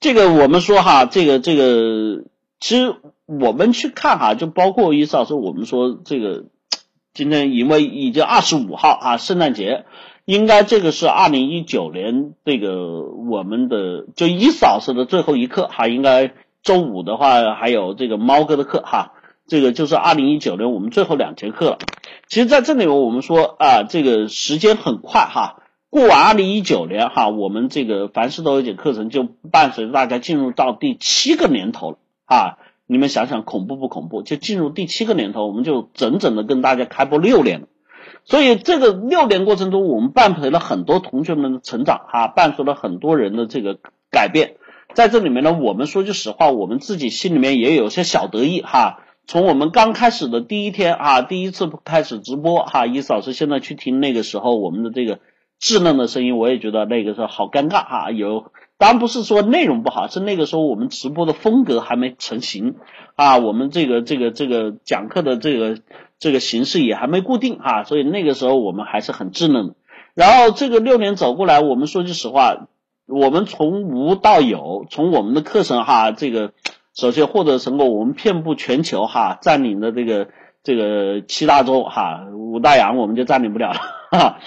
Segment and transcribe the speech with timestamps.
[0.00, 2.24] 这个我们说哈，这个这个，
[2.60, 2.94] 其实
[3.26, 6.44] 我们去看哈，就包括伊思老师，我们说这个
[7.14, 9.86] 今天因为已经二十五号啊，圣诞节，
[10.24, 19.14] 应该这个是二零一九年这个我们的就伊思老师的最后一课哈，应该周五的话还有这个猫哥的课哈，
[19.48, 21.78] 这个就是二零一九年我们最后两节课了。
[22.28, 25.56] 其实在这里我们说啊，这个时间很快哈。
[25.90, 32.58] 过完二零一九年哈，我们这个凡事都有解课程就伴随着大家进入到第七个年头了啊！
[32.86, 34.20] 你们想想恐怖不恐怖？
[34.20, 37.68] 就进入第七个年头，我们就整整的跟大家开播六年了。
[38.24, 43.78] 所以这个六年过程中，我们伴随了很多同学们的成长哈，伴随了很多人的这个
[44.10, 44.56] 改变。
[44.92, 49.00] 在这里面呢，我们说句实话，我们自己心里面也有些小得意哈。
[49.26, 55.20] 从我们刚开始的第一天啊，第一次开始直播哈，伊思老师现在去听那个时候我们的这个。
[55.60, 58.10] 稚嫩的声音，我也觉得那个时候好尴尬哈。
[58.10, 62.76] 有，当然不是说内容不好，是那个时候我们直播的风格还没成型
[63.16, 65.78] 啊，我们这个这个这个讲课的这个
[66.18, 69.74] 这个形式也还没固定哈，所以那个时候我们还是很稚嫩的。
[70.14, 72.68] 然后这个六年走过来，我们说句实话，
[73.06, 76.52] 我们从无到有，从我们的课程哈，这个
[76.94, 80.28] 首先获得成果，我们遍布全球哈，占领的这个
[80.62, 84.38] 这个七大洲哈，五大洋我们就占领不了了哈。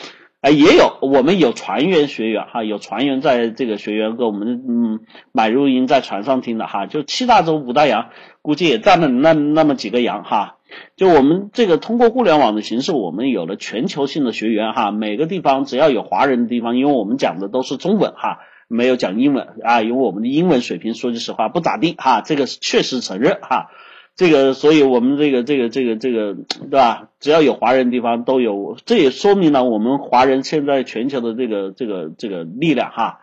[0.41, 4.99] 哎，也有我们有船员学员哈，有船员在这个学员给我们嗯
[5.31, 8.09] 买录音在船上听的哈，就七大洲五大洋，
[8.41, 10.57] 估计也占了那那么几个洋哈。
[10.95, 23.69] 就我们这个通过互联网的形式，我们有了全球性的学员哈，每个地方只要有华人的地方，因为我们讲的都是中文哈，没有讲英文啊，因为我们的英文水平说句实话不咋地哈，这个确实承认哈。
[24.15, 27.09] 这个，所以我们这个这个这个这个，对吧？
[27.19, 33.19] 只要有华人地方都有，这也说明了我们华人现在全球的这个这个这个力量哈，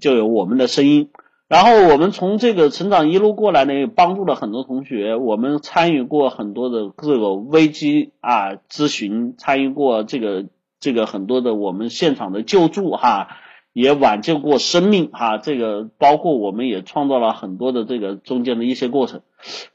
[0.00, 1.10] 就有我们的声音。
[1.48, 10.46] 然后我们从这个成长一路过来呢，也帮助了很多同学，我们参与过很多的这个危机啊咨询，参与过这个
[10.78, 13.28] 这个很多的我们现场的救助哈。
[13.74, 19.20] 也挽救过生命哈，这个包括我们也创造了很多的这个中间的一些过程，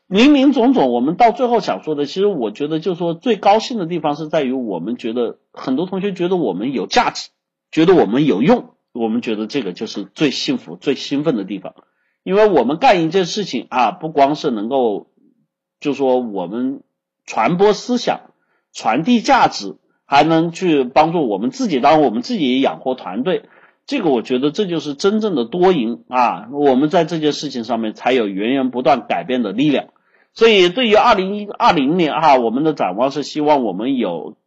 [0.08, 7.30] 林林总总，我们到最后想说的，其实我觉得就是说最高兴的地方是在于我们觉得很多同学觉得我们有价值，
[7.72, 11.74] 觉得我们有用，我们觉得这个就是最幸福、最兴奋的地方，
[12.24, 15.08] 因为我们干一件事情啊，不光是能够
[15.80, 16.84] 就说我们
[17.26, 18.22] 传播思想、
[18.74, 23.44] 传递价值，还能去帮助我们自己，当我们自己也养活团队。
[23.86, 26.48] 这个我觉得这就是真正的多赢啊！
[26.52, 29.88] 我们在这件事情上面才有源源不断改变的力量。
[30.34, 34.38] 所以对于二零一二零年哈，我们的展望是希望我们有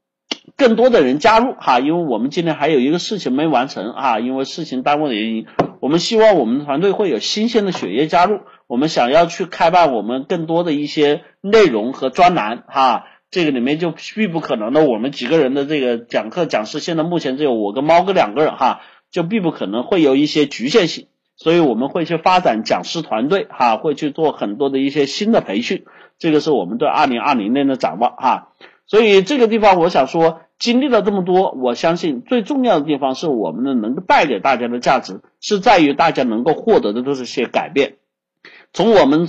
[0.57, 5.47] 更多的人加入哈，因为我们今天还有一个事情没完成啊，因为事情耽误的原因，
[5.81, 8.41] 我们希望我们团队会有新鲜的血液加入。
[8.67, 18.81] 我们想要去开办我们更多的一些内容和专栏哈，这个里面就必不可能的，我们几个人的这个讲课讲师，现在目前只有我跟猫哥两个人哈。
[19.11, 21.06] 就必不可能会有一些局限性，
[21.37, 25.84] 所以我们会去发展讲师团队哈，会去做很多的一些新的培训，
[26.19, 28.53] 这个是我们对二零二零年的展望哈。
[28.87, 37.97] 所以这个地方我想说，经历了这么多，我相信最重要的地方是我们的能够带给大家的价值，是在于大家能够获得的都是些改变。
[38.73, 39.28] 从我们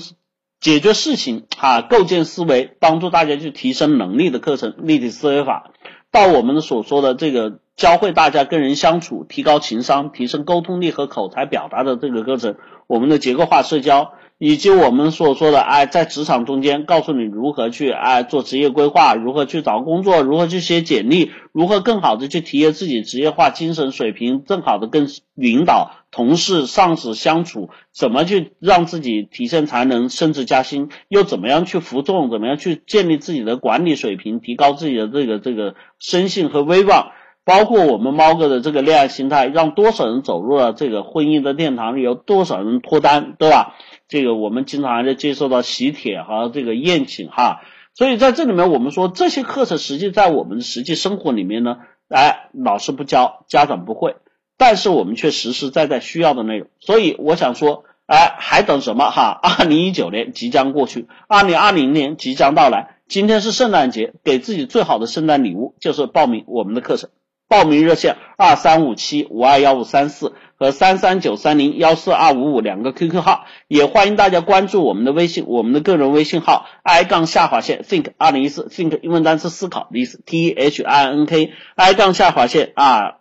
[0.60, 5.72] 解决事情哈，构建思维，帮助大家去提升能力的课程，立体思维法，
[6.12, 7.60] 到我们所说的这个。
[7.78, 12.56] 教会大家跟人相处，提高情商，提升沟通力和口才表达的这个课程，
[12.88, 37.12] 我们的结构化社交，以及我们所说的哎，在职场中间告诉你如何去哎做职业规划，如何去找工作，如何去写简历，如何更好的去体验自己职业化精神水平，更好的跟领导、同事、上司相处，怎么去让自己提升才能，升职加薪，又怎么样去服众，怎么样去建立自己的管理水平，提高自己的这个这个声信和威望。
[37.48, 43.76] 包括我们猫哥的这个恋爱心态，让多少人走入了这个婚姻的殿堂里，有多少人脱单，对吧？
[44.10, 47.62] 这个我们经常还在接受到喜帖和这个宴请哈，
[47.94, 51.78] 所以在这里面我们说这些课程实际在我们实际生活里面呢，
[52.10, 54.18] 哎，老师不教，家长不会，
[54.58, 56.68] 但是我们却实实在在需要的内容。
[56.82, 59.40] 所以我想说，哎，还等什么哈？
[59.42, 67.10] 二零一九年即将过去，二零二零年即将到来，今天是圣诞节，给自己最好的圣诞礼物就是报名我们的课程。
[67.48, 83.14] 报名热线二三五七五二幺五三四和三三九三零幺四二五五两个 QQ 号，也欢迎大家关注我们的微信，我们的个人微信号 i 杠下划线 think 二零一四 think 英文单词思考的意思 t h i n k i 杠下划线啊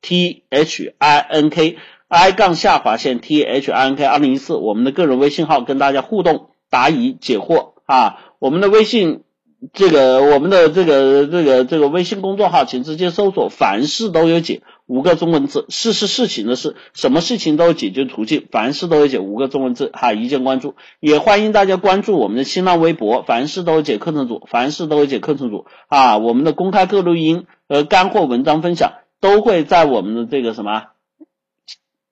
[0.00, 1.76] t h i n k
[2.08, 9.24] i 杠下划线 t h i n k 二零一四，我们的个人微信号跟大家互动答疑解惑啊，我们的微信。
[9.72, 20.74] 这个我们的这个这个这个微信公众号，请直接搜索“凡事都有解”五个中文字，事是事情的事，什么事情都有解决途径，凡事都有解五个中文字哈，一键关注。
[20.98, 30.86] 也欢迎大家关注我们的新浪微博“凡事都有解课程组”，凡事都有解课程组啊，我们的公开课录音和干货文章分享都会在我们的这个什么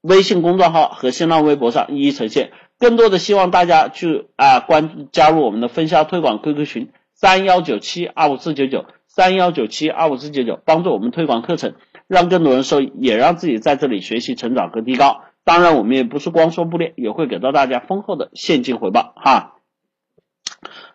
[0.03, 2.53] 微信公众号和新浪微博上一一呈现。
[2.79, 6.91] 更多的希望大家去啊关加入我们的分销推广 QQ 群。
[7.21, 11.75] 三幺九七二五四九九，三幺九七二五四九九，帮助我们推广课程，
[12.07, 15.25] 让更多人受益，也让自己在这里学习成长和提高。
[15.45, 19.57] 当然，我们也不是光说不练，也会给到大家丰厚的现金回报哈。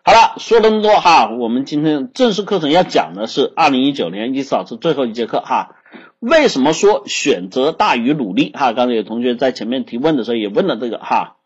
[0.02, 5.76] 好了，说了那么多哈，我们今天正式课程要讲的是二零一九年伊思老师最后一节课哈。
[6.18, 8.72] 为什么说选择大于努力哈？
[8.72, 11.36] 刚才有同学在前面提问的时候也问了这个哈。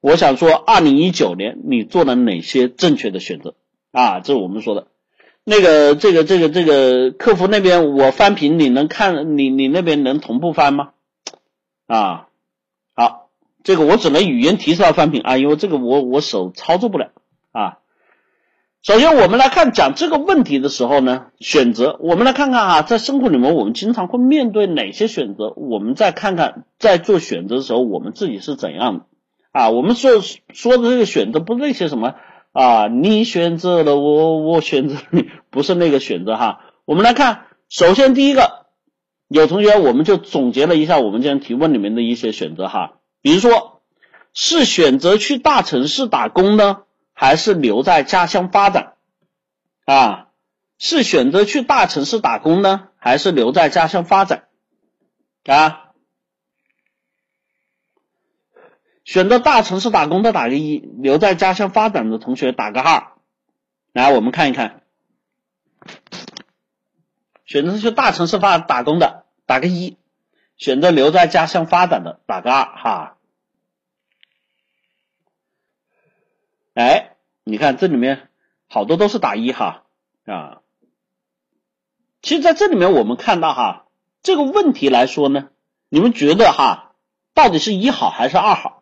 [0.00, 3.56] 我想说，二零一九年你做了哪些正确的选择？
[3.92, 4.86] 啊，这是我们说的，
[5.42, 10.90] 那个这个这个这个客服那边我翻屏，你能看你你那边能同步翻吗？
[11.88, 12.28] 啊，
[12.94, 13.30] 好，
[13.64, 17.10] 这个我只能语音提出来翻屏啊，因为这个我我手操作不了
[17.50, 17.78] 啊。
[18.82, 25.52] 首先我们来看讲这个问题的时候呢，选择我们来看看啊，在生活里面我们经常会面对哪些选择？
[25.56, 29.04] 我们再看看在做选择的时候我们自己是怎样的
[29.50, 29.70] 啊？
[29.70, 30.20] 我们说
[30.52, 32.14] 说的这个选择不是那些什么。
[32.52, 36.60] 啊，你选择了我，我选择你，不是那个选择哈。
[36.84, 38.66] 我们来看，首先第一个，
[39.28, 43.82] 有同学我们就总结了一下我们今天提问里面的一些选择哈，比如说
[44.32, 46.82] 是选择去大城市打工呢，
[47.12, 48.94] 还是留在家乡发展？
[49.84, 50.26] 啊，
[50.78, 54.44] 是选择去大城市打工呢，还是留在家乡发展？
[55.44, 55.89] 啊？
[59.04, 63.12] 选择大城市打工的打个一，留在家乡发展的同学打个二。
[63.92, 64.82] 来，我们看一看，
[67.44, 69.96] 选择去大城市发打工的打个一，
[70.56, 73.16] 选择留在家乡发展的打个二哈。
[76.74, 78.28] 哎，你看这里面
[78.68, 79.82] 好多都是打一哈
[80.24, 80.60] 啊。
[82.22, 83.86] 其实在这里面我们看到哈，
[84.22, 85.48] 这个问题来说呢，
[85.88, 86.94] 你们觉得哈，
[87.34, 88.79] 到底是一好还是二好？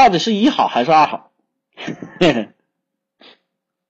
[0.00, 1.30] 到底是一好还是二好？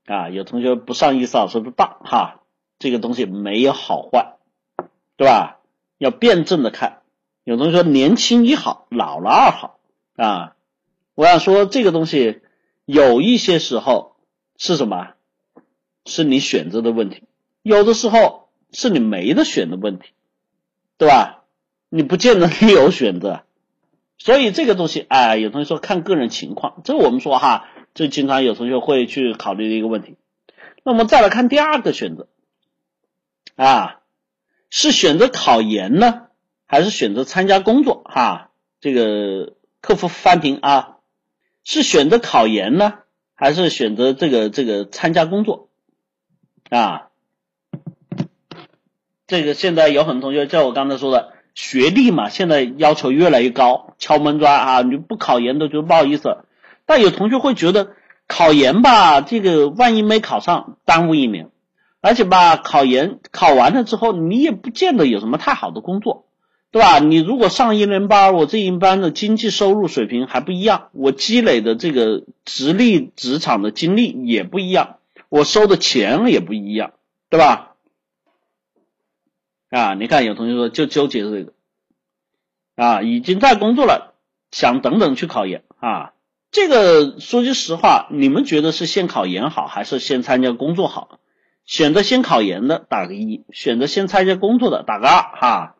[0.07, 2.41] 啊，有同学不上意思老师的当哈，
[2.81, 4.35] 这个东西没有好坏，
[5.17, 5.61] 对吧？
[5.99, 7.03] 要辩证的看。
[7.45, 9.79] 有同学说年轻一好，老了二好
[10.17, 10.57] 啊。
[11.15, 12.43] 我想说这个东西
[12.87, 14.17] 有一些时候
[14.57, 15.13] 是什么？
[16.07, 17.23] 是你选择的问题，
[17.63, 20.09] 有的时候是你没得选的问题，
[20.99, 21.45] 对吧？
[21.89, 23.45] 你不见得你 有选择。
[24.23, 30.19] 所以这个东西，哎，有同学说看个人情况，这我们说哈，这经常有同学会去考虑的一个问题。
[30.85, 32.29] 那我们再来看第二个选择，
[33.57, 34.01] 啊，
[34.69, 36.27] 是选择考研呢，
[36.67, 38.03] 还是选择参加工作？
[38.05, 38.51] 哈，
[38.83, 40.99] 这个客服翻屏啊，
[41.65, 42.99] 是选择考研呢，
[43.35, 45.71] 还是选择这个这个参加工作？
[46.69, 47.09] 啊，
[49.27, 51.40] 这个现在有很多同学像我刚才说的。
[51.55, 56.39] 学历嘛，现在要求越来越高，敲门砖啊，你不考研都觉得不好意思。
[56.87, 57.93] 但有同学会觉得
[58.27, 61.51] 考研吧，这个万一没考上，耽误一年，
[62.01, 66.25] 而且吧，考研考完了之后，你也不见得有什么太好的工作，
[66.71, 66.99] 对吧？
[66.99, 74.97] 你如果上一年班，我这一班的经济收入水平还不一样，我积累的这个直立职场的经历也不一样，
[75.29, 76.93] 我收的钱也不一样，
[77.29, 77.70] 对吧？
[79.71, 81.53] 啊，你看有同学说就纠结这个，
[82.75, 84.17] 啊，已经在工作了，
[84.51, 86.13] 想等等去考研啊。
[86.51, 91.21] 这个说句实话，你们觉得是先考研好，还是先参加工作好？
[91.65, 95.77] 选择先考研的打个一，选择先参加工作的打个二哈。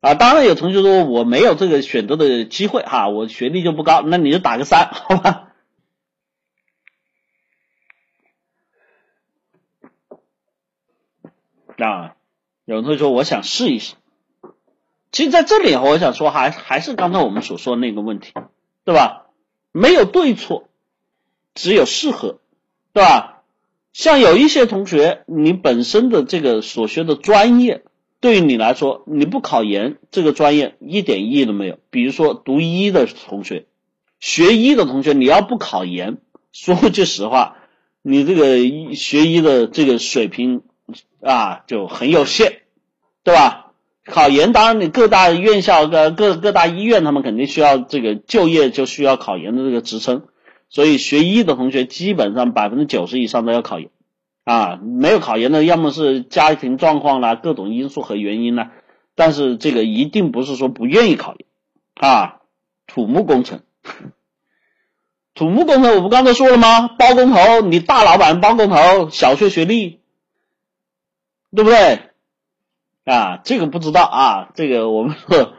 [0.00, 5.48] 啊，当然有同学说我没有这个选择的机会哈，我学历就不高，那你就打个三好吧。
[11.82, 12.16] 啊。
[12.64, 13.94] 有人会说，我想试一试。
[15.10, 18.32] 其实，在这里，我想说，还还是刚才我们所说的那个问题，
[18.84, 19.26] 对吧？
[19.72, 20.68] 没有对错，
[21.54, 22.38] 只有适合，
[22.92, 23.42] 对吧？
[23.92, 27.82] 像有一些同学，你本身的这个所学的专业，
[28.20, 31.78] 对于你来说，你不考研，这个专业一点意义都没有。
[31.90, 33.66] 比如说读医的同学，
[34.20, 36.18] 学医的同学，你要不考研，
[36.52, 37.56] 说句实话，
[38.02, 40.62] 你这个学医的这个水平。
[41.22, 42.62] 啊，就很有限，
[43.22, 43.72] 对吧？
[44.04, 50.24] 考研当然你各大院校、各各各大医院，他们肯定需要这个就业就需要考研的这个职称，
[50.68, 53.90] 所以学医的同学基本上百分之九十以上都要考研
[54.42, 58.72] 啊，没有考研的，要么是家庭状况啦，各种因素和原因啦，
[59.14, 61.46] 但是这个一定不是说不愿意考研
[61.94, 62.40] 啊，
[62.88, 63.60] 土木工程。
[65.34, 66.88] 土木工程，我不刚才说了吗？
[66.88, 70.00] 包工头，你大老板包工头，小学学历，
[71.54, 72.00] 对不对？
[73.04, 75.54] 啊，这个不知道啊，这个我们说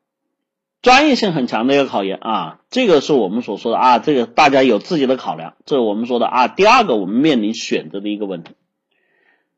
[0.82, 6.48] 专业性很强的一个考研啊，这个是我们所说的啊，这个大家有自己的考量，这是我们说的啊。
[6.48, 8.54] 第二个，我们面临选择的一个问题。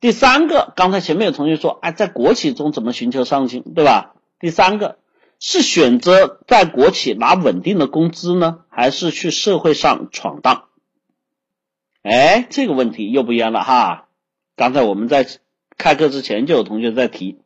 [0.00, 4.14] 第三个，刚才前面有同学说，哎，在国企中怎么寻求上进，对吧？
[4.41, 4.99] 第三个。
[5.45, 10.67] 是选择在国企拿稳定的工资呢，还是去社会上闯荡？
[12.02, 14.07] 哎，这个问题又不一样了哈。
[14.55, 15.26] 刚才我们在
[15.76, 17.41] 开课之前就有同学在提，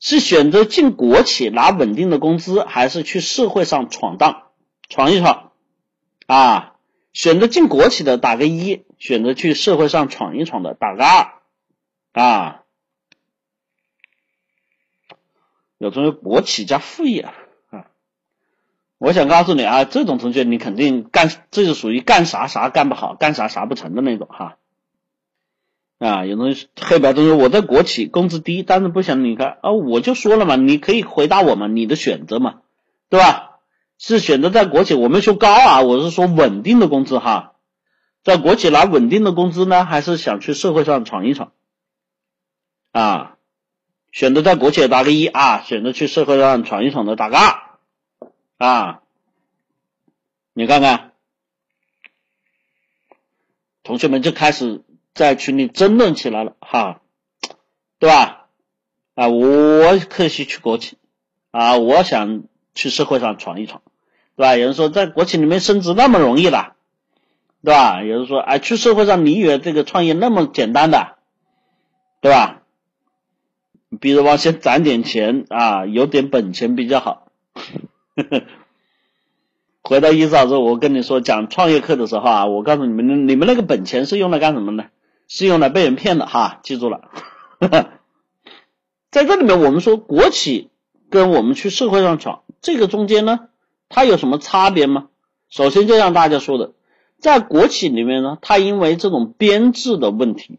[0.00, 4.50] 是选择进国企拿稳定的工资，还是去社会上闯荡
[4.88, 5.52] 闯一闯？
[6.26, 6.74] 啊，
[7.12, 11.32] 选择进国企的打个一，选择去社会上闯一闯的打个二
[12.12, 12.62] 啊。
[15.78, 17.86] 有同学国企加副业啊，
[18.98, 24.58] 我想告诉你啊，这种同学你肯定干，这是属于干啥啥干不好，干啥啥不成的那种哈。
[26.02, 32.62] 啊，有同学黑白同学，我在国企工资低，但是不想离开啊，我就说了嘛，你可以回答我嘛，你的选择嘛，
[33.08, 33.60] 对吧？
[33.98, 37.52] 是选择在国企，我没说高啊，我是说稳定的工资哈，
[38.24, 41.52] 在国企拿稳定的工资呢，还是想去社会上闯一闯
[42.90, 43.36] 啊？
[44.10, 47.60] 选择在国企打个一啊，选择去社会上闯一闯的打个二
[48.58, 49.02] 啊，
[50.52, 51.12] 你看看，
[53.84, 54.82] 同学们就开始
[55.14, 57.00] 在群里争论起来了哈，
[57.98, 58.46] 对吧？
[59.14, 60.96] 啊，我可以去国企
[61.50, 63.82] 啊，我想去社会上闯一闯，
[64.36, 64.56] 对吧？
[64.56, 66.72] 有人说在国企里面升职那么容易的，
[67.62, 68.02] 对吧？
[68.02, 71.18] 有人说哎，去社会上你以为这个创业那么简单的，
[72.22, 72.62] 对吧？
[74.00, 77.28] 比如往先攒点钱啊，有点本钱比较好。
[79.82, 84.86] 回到一早之后，我跟你说讲创业课的时候啊，我告诉你们，你们那个本钱是用来干什么呢？
[85.34, 87.08] 是用来被人骗的哈，记住了。
[89.10, 90.68] 在这里面，我们说国企
[91.08, 93.48] 跟我们去社会上闯，这个中间呢，
[93.88, 95.06] 它有什么差别吗？
[95.48, 96.72] 首先就像大家说的，
[97.18, 100.58] 在国企里面呢，它因为这种编制的问题，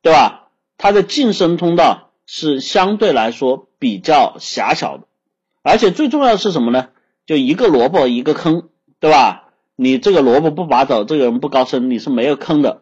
[0.00, 0.48] 对吧？
[0.78, 2.10] 它的晋升通道。
[2.26, 5.04] 是相对来说比较狭小的，
[5.62, 6.88] 而且最重要的是什么呢？
[7.26, 9.50] 就一个萝卜一个坑，对吧？
[9.76, 12.80] 你这个萝卜不拔走，这个人不高升，你是没有坑的。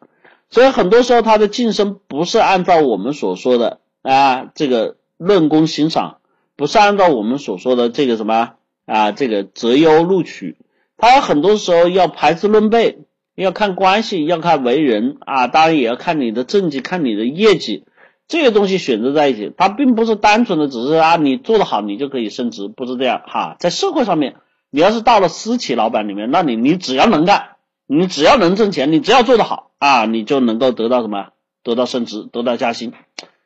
[0.53, 6.19] 所以很多时候他的晋升不是按照我们所说的啊这个论功行赏，
[6.55, 8.53] 不是按照我们所说的这个什么
[8.87, 10.57] 啊这个择优录取，
[10.97, 12.99] 他很多时候要排资论辈，
[13.35, 17.85] 要看关系，要看为人啊，当然也要看你的政绩，看你的业绩。
[18.29, 23.57] 这些东西选择在一起，它并不是单纯的只是啊，你做得好你就可以升职，不是这样哈。
[23.59, 24.37] 在社会上面，
[24.71, 31.31] 你要是到了私企老板里面，那你你只要能干，你只要能挣钱，你只要做得好啊，你就能够得到什么？
[31.63, 32.93] 得到升职，得到加薪。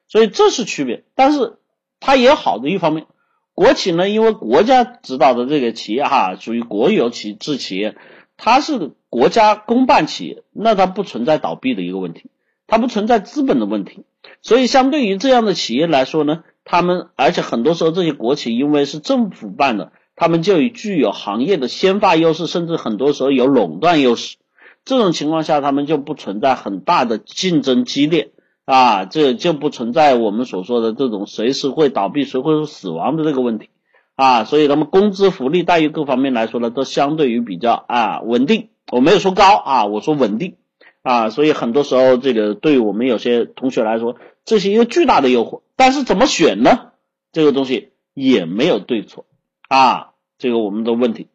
[0.09, 1.59] 所以这是区别，但是
[2.01, 3.07] 它也有好的一方面。
[3.55, 7.97] 国企呢，因为国家指导的这个企业哈，属于国有企制企业，
[8.37, 12.31] 它是国家公办企业，那它不存在倒闭的一个问题，
[12.67, 14.05] 它不存在资本的问题。
[14.43, 24.39] 所以，相对于这样的企业来说呢，他们而且很多时候这些国企因为是政府办的，他们就已具有行业的先发优势，甚至很多时候有垄断优势。
[24.85, 28.31] 这种情况下，他们就不存在很大的竞争激烈
[28.65, 33.69] 啊，这就不存在我们所说的这种随时会倒闭、谁会死亡的这个问题
[34.15, 34.45] 啊。
[34.45, 38.69] 所以，他们工资、福利待遇各方面来说呢，都相对于比较啊稳定。
[38.91, 40.57] 我没有说高啊，我说稳定。
[41.03, 45.63] 啊，所以很多时候，这个对于我们有些同学来说，这是一个巨大的诱惑。
[45.77, 46.91] 但是怎么选呢？
[47.33, 49.25] 这个东西也没有对错
[49.69, 51.29] 啊，这个我们的问题。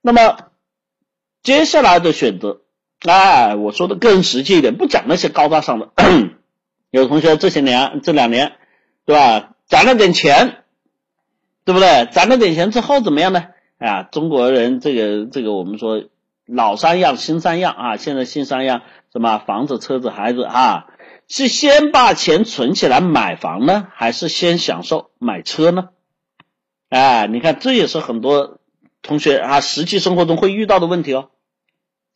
[0.00, 0.36] 那么
[1.42, 2.60] 接下来的选择，
[3.02, 5.90] 哎，我说的更实际一点，不讲那些高大上的。
[6.90, 8.52] 有同学这些年这两年，
[9.04, 9.54] 对吧？
[9.66, 10.64] 攒了点钱，
[11.64, 12.06] 对不对？
[12.12, 13.46] 攒了点钱之后怎么样呢？
[13.78, 16.04] 啊，中国人这个这个，我们说。
[16.46, 17.96] 老三样，新三样啊！
[17.96, 18.82] 现在新三样
[19.14, 20.88] 什么房子、车子、孩子啊？
[21.26, 25.88] 是先把钱存起来买房呢，还是先享受买车呢？
[26.88, 28.58] 哎，你看这也是很多
[29.02, 31.30] 同学啊实际生活中会遇到的问题哦。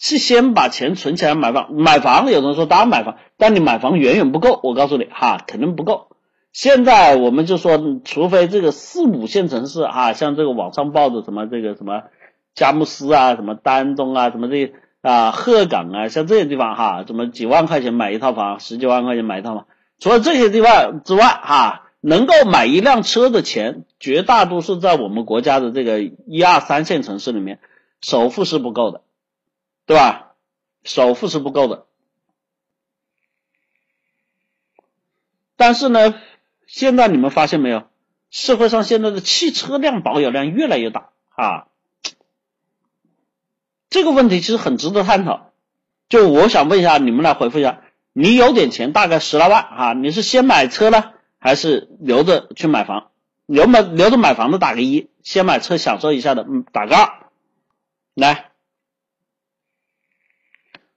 [0.01, 6.09] 是先把钱存起来买房，买房有人说当然买房，但你买房远远不够，我告诉你哈，肯定不够。
[6.53, 12.05] 现在我们就说，除非这个四五线城市啊，像这个网上报的什么这个什么
[12.55, 14.73] 佳木斯啊，什么丹东啊，什么这
[15.03, 19.67] 啊鹤岗啊，像这些地方哈，什么几万块钱买一套房，十几万块钱买一套房，
[19.99, 27.61] 除了这些地方之外哈，能够买一辆车的钱，绝大多数在我们国家的这个一二三线城市里面，
[28.01, 29.03] 首付是不够的，
[29.87, 30.35] 对吧？
[30.85, 31.87] 首付是不够的。
[35.57, 36.15] 但是呢，
[36.67, 37.89] 现在你们发现没有？
[38.31, 41.67] 社会上现在的汽车辆保有量越来越大啊，
[43.89, 45.51] 这个问题其实很值得探讨。
[46.11, 53.11] 就我想问一下，你们来回复一下，你有点钱，大概十来万啊，你是先买车呢，还是留着去买房？
[53.47, 57.31] 留买留着买房的打个一，先买车享受一下的，嗯，打个二。
[58.15, 58.51] 来，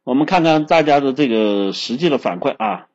[0.03, 2.87] 我们看看大家的这个实际的反馈啊。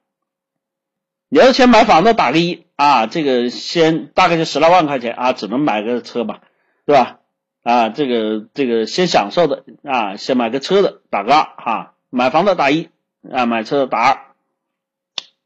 [1.28, 6.42] 你要钱买房子打个一啊，这个先大概就十来万块钱啊，只能买个车吧，
[6.84, 7.20] 对吧？
[7.62, 12.90] 啊，这个这个先享受的啊，先买个车的打个二哈，买房的打一
[13.32, 14.34] 啊，买车的打二，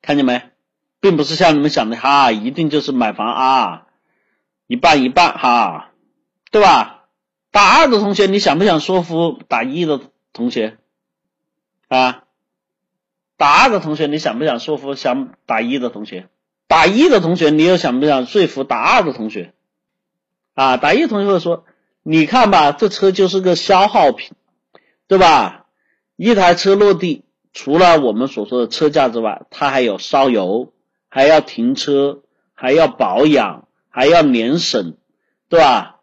[0.02, 0.50] 看见没？
[1.00, 3.87] 并不是像你们想的哈，一定就是买房啊，
[4.66, 5.90] 一半一半哈，
[6.50, 7.04] 对吧？
[7.50, 10.00] 打二的同学，你想不想说服打一的
[10.33, 10.78] 同学
[11.88, 12.25] 啊？
[13.37, 16.28] 打二的同学，你想不想说服想打一的同学？
[16.69, 19.54] 打一的同学，你又想不想说服打二的同学？
[20.54, 21.64] 啊，打一同学会说，
[22.02, 24.33] 你看吧，这车就是个消耗品，
[25.09, 25.66] 对吧？
[26.16, 30.73] 一台车落地，除了我们所说的车价之外，它还有烧油，
[31.10, 32.22] 还要停车，
[32.54, 34.96] 还要保养，还要年审，
[35.50, 35.96] 对吧？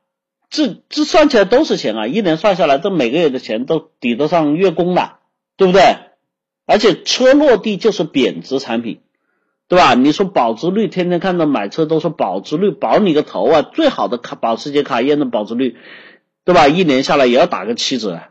[0.49, 5.19] 这这算起来都是钱啊，一年算下来，这每个月的钱都抵得上月供了，
[5.55, 5.81] 对不对？
[6.65, 8.99] 而且车落地就是贬值产品，
[9.67, 9.93] 对吧？
[9.93, 13.61] 你说保值率，天天看到买车都说保值率，保你个头啊！
[13.61, 15.77] 最好的卡保时捷卡宴的保值率，
[16.45, 16.67] 对吧？
[16.67, 18.22] 一年下来也要打个七折，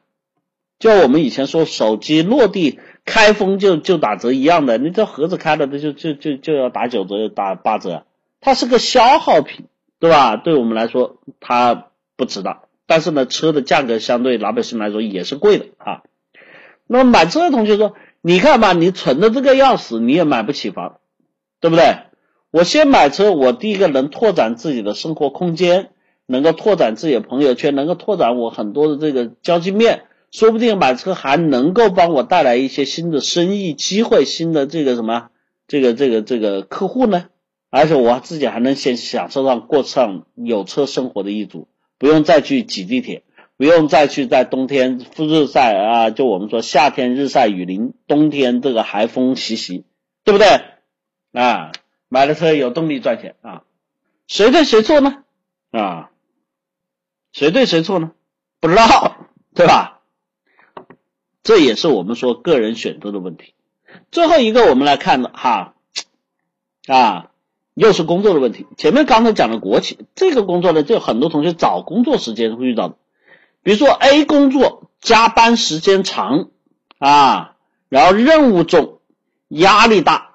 [0.79, 8.05] 就我们以前说手机落地开封就就打折一样的，你这盒子开了，它就就就就要打九折、打八折，
[8.43, 9.65] 它是个消耗品，
[9.99, 10.37] 对吧？
[10.37, 16.03] 对我们来说它不值当，但是呢，车的价格相对老百姓来说也是贵的啊。
[16.87, 17.95] 那么买车的同学说。
[18.23, 20.99] 你看吧，你蠢的这个要死，你也买不起房，
[21.61, 21.99] 对不对？
[22.51, 25.91] 我先买车，我第一个能拓展自己的生活空间，
[26.27, 30.07] 能够拓展自己的朋友圈，能够拓展我很多的这个交际面，
[30.37, 35.31] 说不定买车还能够帮我带来一些新的生意机会，新的这个什么，
[35.67, 37.31] 这个这个这个客户呢？
[37.71, 43.23] 而且我自己还能先享受上过上有车生活的一族，不用再去挤地铁。
[43.57, 49.87] 不用再去在冬天日晒啊，就我们说夏天日晒雨淋，冬天这个寒风习习，
[50.25, 50.47] 对不对
[51.33, 51.73] 啊？
[52.11, 53.63] 买了车有动力赚钱啊，
[54.27, 55.25] 谁对谁错呢？
[55.71, 56.11] 啊，
[57.33, 58.13] 谁对谁错呢？
[58.61, 59.17] 不知道，
[59.55, 59.96] 对吧？
[61.47, 63.55] 这也是我们说个人选择的问题。
[64.11, 65.75] 最后一个我们来看的哈
[66.89, 67.31] 啊，
[67.75, 68.67] 又是工作的问题。
[68.77, 72.97] 前面刚才讲了国企这个工作呢，就很多同学找工作时间会遇到的。
[73.63, 76.49] 比如说 A 工作加班时间长
[76.99, 77.55] 啊，
[77.89, 78.99] 然后任务重，
[79.47, 80.33] 压力大，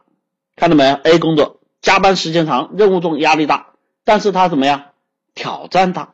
[0.56, 3.74] 看到没有？A 工作加班时间长，任务重，压力大，
[4.06, 4.86] 但是他怎么样？
[5.36, 6.14] 挑战大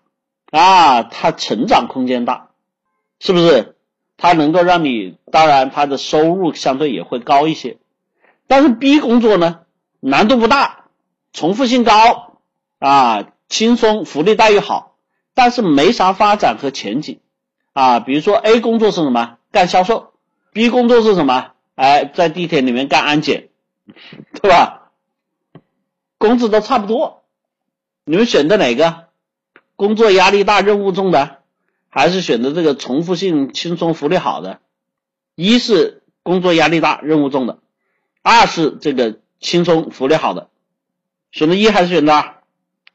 [0.49, 2.49] 啊，他成长空间大，
[3.19, 3.75] 是不是？
[4.17, 7.77] 它能够让你，当然它的收入相对也会高一些。
[8.47, 9.61] 但是 B 工作呢，
[9.99, 10.85] 难度不大，
[11.31, 12.39] 重复性高
[12.79, 14.95] 啊，轻松，福利待遇好。
[15.33, 17.19] 但是没啥发展和前景
[17.73, 19.37] 啊，比如说 A 工作是什么？
[19.51, 20.13] 干销售
[20.51, 21.51] ，B 工作是什么？
[21.75, 23.49] 哎，在地铁里面干安检，
[24.41, 24.89] 对吧？
[26.17, 27.21] 工资都差不多，
[28.03, 29.05] 你们选择哪个？
[29.75, 31.36] 工作压力大、任务重的，
[31.97, 34.59] 还是选择这个重复性轻松、福利好的？
[35.33, 37.57] 一是工作压力大、任务重的，
[38.21, 40.49] 二是这个轻松、福利好的。
[41.31, 42.35] 选择一还是选择二？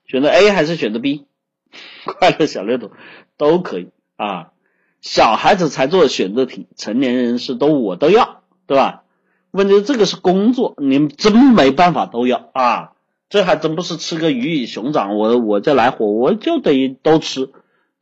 [0.06, 1.26] 选择 A 还是选择 B？
[2.06, 2.92] 快乐小六图
[3.36, 4.52] 都可以啊，
[5.00, 9.02] 小孩子才做选择题，成年人是都我都要，对吧？
[9.50, 12.92] 问题这个是工作，你们真没办法都要啊，
[13.28, 17.50] 这还真不是吃个鱼与熊掌，我我这来火我就得都吃，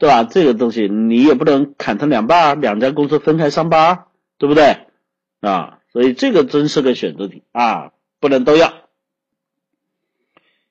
[0.00, 0.24] 对吧？
[0.24, 4.06] 这个东西你也不能砍成两半，两家公司分开上班，
[4.38, 4.86] 对不对？
[5.40, 8.72] 啊，所以这个真是个选择题啊，不能都要。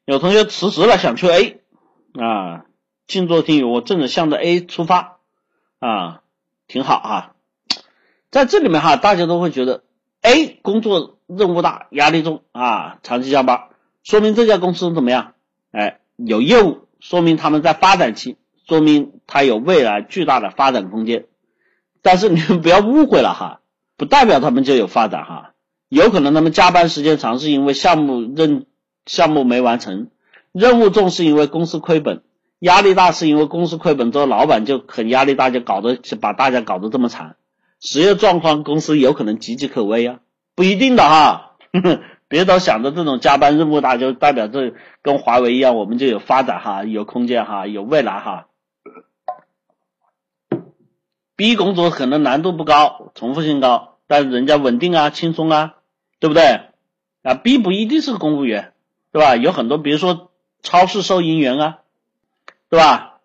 [0.05, 1.61] 有同学辞职了，想去 A
[2.19, 2.65] 啊。
[3.05, 5.17] 静坐听语，我正着向着 A 出发
[5.79, 6.21] 啊，
[6.67, 7.35] 挺好啊。
[8.31, 9.83] 在这里面哈，大家都会觉得
[10.21, 13.69] A 工作任务大，压力重啊，长期加班，
[14.03, 15.33] 说明这家公司怎么样？
[15.71, 18.37] 哎，有业务，说明他们在发展期，
[18.69, 21.25] 说明它有未来巨大的发展空间。
[22.01, 23.59] 但是你们不要误会了哈，
[23.97, 25.51] 不代表他们就有发展哈，
[25.89, 28.67] 有可能他们加班时间长是因为项目任
[29.05, 30.07] 项目没完成，
[30.53, 32.21] 任务重是因为公司亏本，
[32.59, 37.35] 压力大是因为公司亏本之后老板就很压力大，就搞得把大家搞得这么惨，
[37.81, 40.19] 实业状况公司有可能岌岌可危啊，
[40.55, 41.55] 不一定的哈，
[42.29, 48.45] 别都想着这种加班任务大就代表这跟华为一样，我们就有发展哈，有空间哈，有未来哈。
[51.39, 55.75] B 工作可能难度不高，重复性高，但是人家稳定啊，轻松啊，
[56.19, 56.63] 对不对？
[57.23, 58.73] 啊，B 不一定是个公务员，
[59.13, 59.37] 对吧？
[59.37, 61.77] 有很多，比如说超市收银员啊，
[62.67, 63.21] 对吧？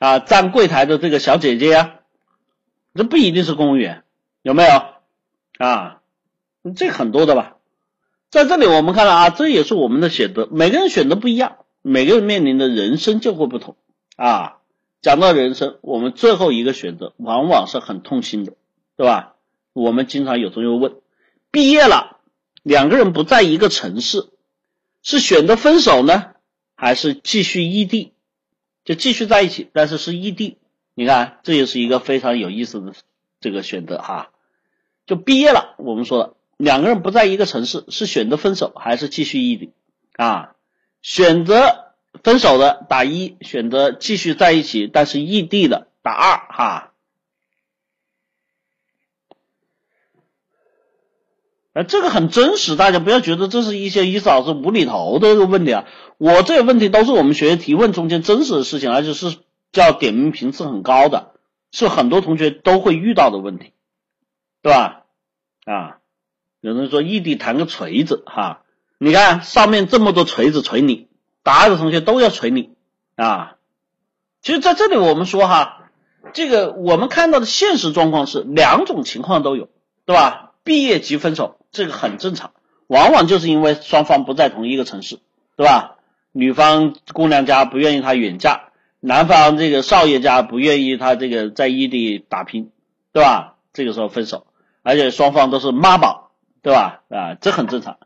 [0.00, 2.00] 啊，站柜台的这个小姐姐呀，
[2.92, 4.02] 这不一定是公务员，
[4.42, 5.64] 有没有？
[5.64, 6.00] 啊，
[6.74, 7.58] 这很多的吧？
[8.30, 13.76] 在这里我们看到啊，这也是我们的选择，每个人选择不一样，每个人面临的人生就会不同
[14.16, 14.56] 啊。
[15.04, 18.54] 讲到人生，我们最后一个选择往往是很痛心的，
[18.96, 19.34] 对吧？
[19.74, 20.94] 我们经常有同学问：
[21.50, 22.20] 毕业了，
[22.62, 24.30] 两个人不在一个城市，
[25.02, 26.30] 是选择分手呢，
[26.74, 28.14] 还是继续异地？
[28.86, 30.56] 就继续在一起，但是是异地。
[30.94, 32.94] 你看，这也是一个非常有意思的
[33.40, 34.30] 这个选择哈。
[35.04, 39.72] 就毕业了，我们说了，两个人不在一个城市，是选择分手还是继续异地？
[40.16, 40.54] 啊，
[41.02, 41.83] 选择。
[42.22, 46.90] 分手的打一，选择继续在一起但是异地的打二哈。
[51.72, 55.86] 哎，这个很真实，大家不要觉得这是一些意思老师无厘头的这个问题啊。
[56.18, 59.36] 我这些问题都是我们学员提问中间真实的事情，而且是
[59.72, 61.32] 叫点名频次很高的，
[61.72, 63.72] 是很多同学都会遇到的问题，
[64.62, 65.06] 对吧？
[65.64, 65.98] 啊，
[66.60, 68.62] 有人说异地谈个锤子哈，
[68.98, 71.08] 你看上面这么多锤子锤你。
[71.44, 72.70] 答二的同学都要锤你
[73.14, 73.54] 啊！
[74.42, 75.90] 其实在这里我们说哈，
[76.32, 79.68] 这个我们看到的现实状况是两种情况都有，
[80.06, 80.52] 对吧？
[80.64, 82.52] 毕业即分手，这个很正常，
[82.86, 85.20] 往往就是因为双方不在同一个城市，
[85.56, 85.96] 对吧？
[86.32, 92.70] 女方姑娘家不愿意她远嫁，男方这个少爷家不愿意他这个在异地打拼，
[93.12, 93.56] 对吧？
[93.72, 94.46] 这个时候分手，
[94.82, 96.30] 而且双方都是妈宝，
[96.62, 97.02] 对吧？
[97.10, 97.98] 啊，这很正常。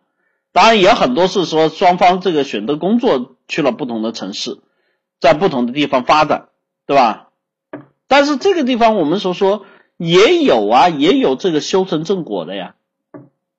[0.59, 4.59] 当然也很多是说双方这个选择工作去了不同的城市，
[5.21, 6.49] 在不同的地方发展，
[6.85, 7.29] 对吧？
[8.09, 9.67] 但是这个地方我们所说
[9.99, 12.75] 也有啊，也有这个修成正果的呀，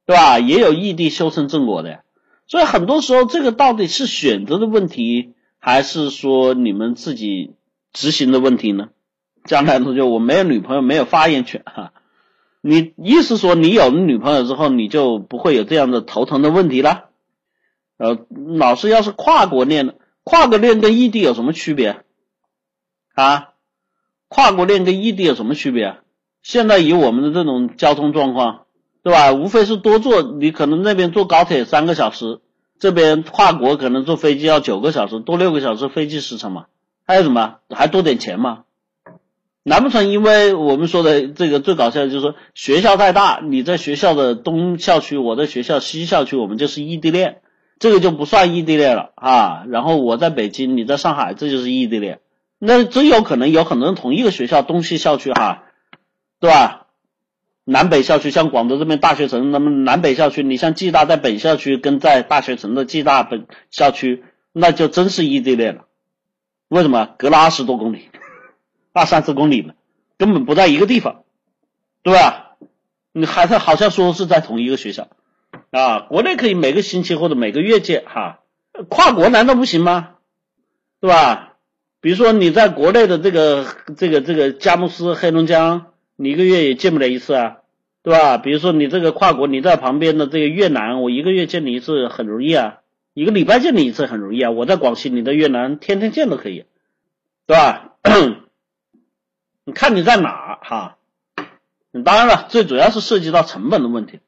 [0.05, 0.39] 对吧？
[0.39, 2.01] 也有异地修成正果的呀。
[2.47, 7.53] 所以很多时候这个到底是选择的问题，还是说你们自己
[7.93, 8.89] 执行的问题呢？
[9.45, 11.93] 江南同学，我没有女朋友，没有发言权哈。
[12.61, 17.05] 你意思说你有了女朋友之后，你就不会有这样的头疼的问题了？
[17.97, 18.25] 呃，
[18.57, 22.03] 老师要是跨国恋，跨国恋跟异地有什么区别
[23.13, 23.49] 啊？
[24.27, 25.97] 跨国恋跟异地有什么区别？
[26.41, 28.65] 现在以我们的这种交通状况，
[29.03, 29.33] 对吧？
[29.33, 32.39] 无非是多坐，你可能那边坐高铁三个小时，
[32.79, 36.67] 这边跨国可能坐飞机要九个小时，多六个小时飞机时程嘛？
[37.05, 37.57] 还有什么？
[37.69, 38.63] 还多点钱嘛？
[39.63, 47.41] 难不成因为我们说的这个最搞笑的就是说学校太大，你在学校的东校区，我在学校西校区，我们就是异地恋，
[47.77, 49.63] 这个就不算异地恋了啊。
[49.67, 52.19] 然后我在北京，你在上海，这就是异地恋。
[52.57, 55.63] 那真有可能有很多人同一个学校东西校区哈，
[56.39, 56.87] 对吧？
[57.65, 65.85] 南北校区像广州这边大学城，那么南北校区，你像暨大在本校区跟在大学城的暨大本校区，那就真是异地恋了。
[66.67, 67.09] 为什么？
[67.19, 68.08] 隔了二十多公里。
[68.99, 69.73] 二三十公里嘛，
[70.17, 71.23] 根本不在一个地方，
[72.03, 72.57] 对吧？
[73.13, 75.07] 你还是好像说是在同一个学校
[75.71, 76.01] 啊？
[76.01, 78.41] 国内可以每个星期或者每个月见哈，
[78.89, 80.15] 跨国难道不行吗？
[80.99, 81.53] 对吧？
[82.01, 83.65] 比如说你在国内的这个
[83.97, 87.57] 这个这个佳木斯、黑龙江，你一个月也见不了一次啊，
[88.03, 88.37] 对吧？
[88.37, 92.79] 比如说你这个跨国，你在旁边的这个越南，我一个月见你一次很容易啊，
[93.13, 94.51] 一个礼拜见你一次很容易啊。
[94.51, 96.65] 我在广西，你在越南天天见都可以，
[97.47, 97.95] 对吧？
[99.71, 100.97] 看你在哪哈？
[102.05, 104.19] 当然了，最主要是涉及到成本的问题。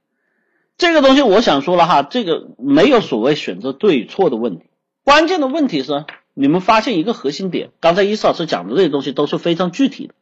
[0.78, 4.66] 这个东西我想说了哈，这个没有所谓选择对与错的问题，
[5.04, 7.70] 关键的问题是你们发现一个核心点。
[7.80, 10.16] 刚才伊斯老师讲的这些东西都是非常具体的，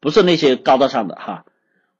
[0.00, 1.44] 不是那些高大上的哈。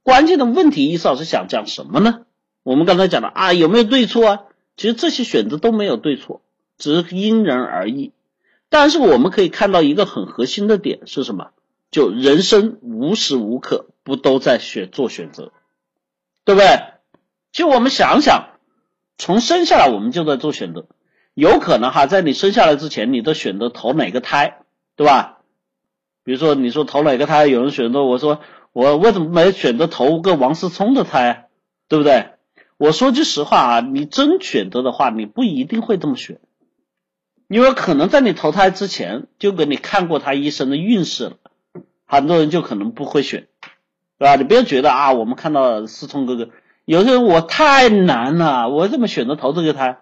[0.02, 2.20] 关键的问题，伊斯老师想讲什么呢？
[2.62, 4.42] 我们刚才讲的啊，有没有对错啊？
[4.76, 6.40] 其实这些选择都没有对错，
[6.78, 8.12] 只是因人而异。
[8.68, 11.50] 但是我们可以看到一个很核心的点是什么？
[11.96, 15.50] 就人生无时无刻不都在选做选择，
[16.44, 16.68] 对不对？
[17.52, 18.50] 就我们想想，
[19.16, 20.88] 从生下来我们就在做选择。
[21.32, 24.58] 有可能哈，在你生下来之前，你都选择投哪个胎，
[24.94, 25.38] 对吧？
[26.22, 28.42] 比如说你说投哪个胎，有人选择我说
[28.74, 31.48] 我为什么没选择投个王思聪的胎，
[31.88, 32.32] 对不对？
[32.76, 36.40] 我说句实话啊，你真选择的话，你不一定会这么选，
[37.48, 41.36] 因为可能在你投胎之前就给你看过他一生的运势了，
[42.06, 43.48] 很多人就可能不会选，
[44.18, 44.36] 对吧？
[44.36, 46.50] 你不要觉得啊，我们看到思聪哥哥，
[46.84, 49.98] 有些人我太难了，我怎么选择投这个胎？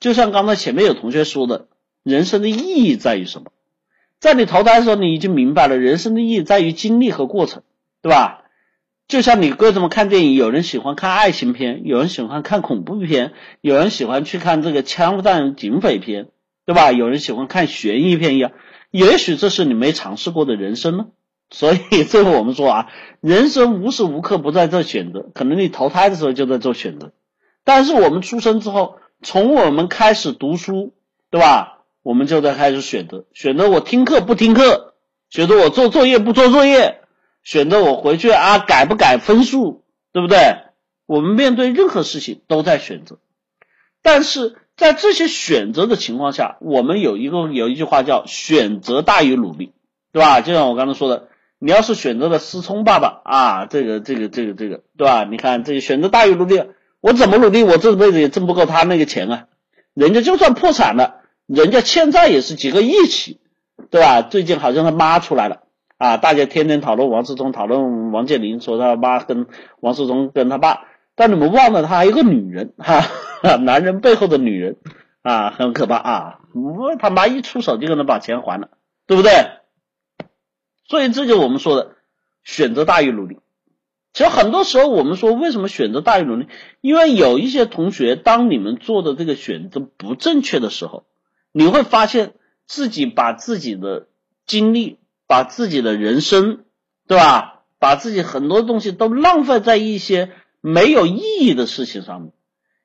[0.00, 1.66] 就像刚才前面有同学说的，
[2.02, 3.52] 人生的意义在于什么？
[4.20, 7.62] 在你投胎的时候，你已经明白了，人生的意义在于经历和过程，
[8.02, 8.42] 对吧？
[9.06, 16.28] 就像你为什么看电影，有人喜欢看爱情片，有人喜欢看恐怖片，有人喜欢去看这个枪战警匪片，
[16.66, 16.92] 对吧？
[16.92, 18.52] 有人喜欢看悬疑片一样，
[18.90, 21.06] 也许这是你没尝试过的人生呢。
[21.50, 22.88] 所以最后我们说啊，
[23.20, 27.12] 人生无时无刻不在做选择，可能你投胎的时候就在做选择，
[27.64, 30.94] 但是我们出生之后，从我们开始读书，
[31.30, 31.78] 对吧？
[32.02, 34.94] 我们就在开始选择，选择我听课不听课，
[35.30, 37.00] 选择我做作业不做作业。
[37.44, 39.82] 选择我回去啊，改不改分数，
[40.12, 40.58] 对不对？
[41.06, 43.18] 我们面对任何事情都在选择，
[44.02, 49.72] 但是在这些选择的情况下，我们有一个有一句话叫“选择大于努力”，
[50.12, 50.42] 对吧？
[50.42, 51.28] 就像我刚才说的，
[51.58, 55.24] 你要是选择了思聪爸爸啊，这个这个这个这个，对吧？
[55.24, 56.62] 你看这个选择大于努力，
[57.00, 59.46] 我怎么努力，我这辈子也挣不够他那个钱啊！
[59.94, 63.40] 人家就算破产了，人家欠债也是几个亿起，
[63.90, 64.22] 对吧？
[64.22, 65.62] 最近好像他妈出来了。
[65.96, 66.16] 啊！
[66.16, 69.48] 大家天天讨论王思聪，讨论王健林，说他妈跟
[69.80, 70.84] 王思聪跟他爸，
[71.16, 73.02] 但你们忘了他还有个女人哈，
[73.58, 74.76] 男人背后的女人
[75.22, 76.38] 啊，很可怕啊！
[77.00, 78.68] 他妈一出手就给他把钱还了，
[79.08, 79.32] 对不对？
[80.88, 81.96] 所以这就我们说的
[82.42, 83.38] 选择大于努力。
[84.12, 86.48] 其实很多时候我们说为什么选择大于努力？
[86.80, 91.04] 因为有一些同学，当你们做的这个选择不正确的时候，
[91.52, 92.34] 你会发现
[92.66, 94.08] 自己把自己的
[94.46, 94.98] 精力。
[95.30, 96.64] 把自己的人生，
[97.06, 97.64] 对吧？
[97.78, 102.32] 把自己很多东西都浪费在一些没有意义的事情上面，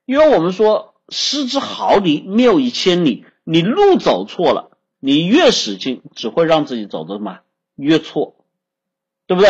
[0.05, 3.25] 因为我们说失之毫厘，谬以千里。
[3.45, 7.42] 你路走错了，你越使劲，只会让自己走的慢
[7.75, 8.35] 越错，
[9.27, 9.49] 对不对？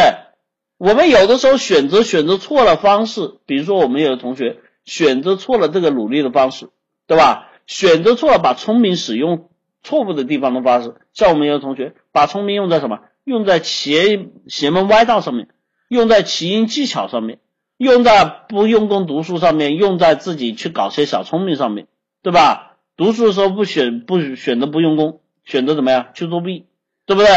[0.78, 6.70] 我们有的时候选择选择错了方式，比如说我们有的同学选择错了这个努力的方式，
[7.08, 7.50] 对吧？
[7.66, 9.50] 选择错了，把聪明使用。
[9.86, 13.02] 错误的地方的方式，像我们有的同学把聪明用在什么？
[13.26, 15.50] 用在邪邪门歪道上面，
[15.90, 17.40] 用在奇音技巧上面，
[17.76, 21.88] 用在不用功读书上面，用在自己去搞些小聪明上面，
[22.22, 22.78] 对吧？
[22.96, 26.66] 读书的时候不选不选择不用功，选择怎么样去作弊，
[27.06, 27.28] 对不对？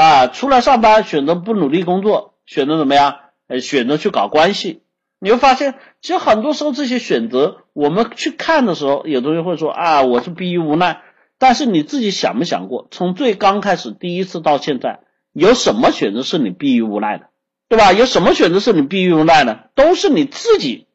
[0.00, 3.16] 啊，出来上班选择不努力工作，选择怎么样？
[3.48, 4.82] 呃，选择去搞关系，
[5.18, 11.02] 你会发现，其实很多时候这些选择，我们去看的时候，有同学会说啊，我是逼于无奈。
[11.36, 15.00] 但是你自己想没想过，从最刚开始第一次到现在，
[15.32, 17.26] 有什么选择是你逼于无奈的，
[17.68, 17.92] 对吧？
[17.92, 19.70] 有什么选择是你逼于无奈的？
[19.74, 20.86] 都是你自己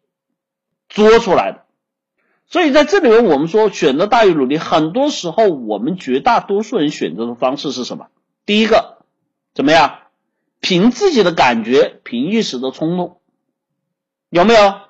[0.90, 1.62] 作出来的。
[2.48, 8.08] 所以在这里面，我们说选择大于努力，很多时候我们绝大多数人选择的方式是什么？
[8.46, 8.95] 第一个，
[9.56, 10.02] 怎么样？
[10.60, 13.22] 凭自己的感觉，凭一时的冲动，
[14.30, 14.82] 有没有？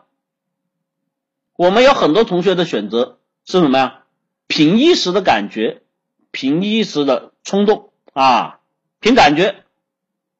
[1.55, 4.03] 我们有很多同学的选择是什么呀？
[4.47, 5.83] 凭一时的感觉，
[6.31, 8.59] 凭一时的冲动啊，
[8.99, 9.63] 凭感觉，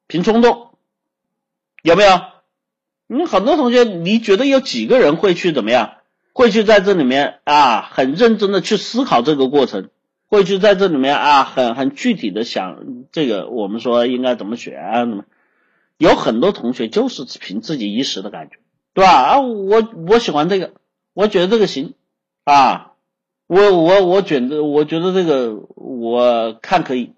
[0.06, 0.76] 凭冲动，
[1.82, 2.20] 有没有？
[3.06, 5.98] 你很多同学，你觉得有几个人会去怎么样？
[6.32, 9.90] 会去在这里面啊，很认真的去思考这个过程，
[10.28, 14.74] 会去在这里面啊，很很具体的想这个，我们说应该怎么选？
[14.98, 15.24] 怎么？
[15.98, 18.58] 有很多同学就是凭自己一时的感觉，
[18.92, 19.12] 对吧？
[19.12, 20.72] 啊，我我喜欢这个，
[21.14, 21.94] 我觉得这个行
[22.44, 22.92] 啊。
[23.48, 27.12] 我我我觉得，我觉得这个我看可以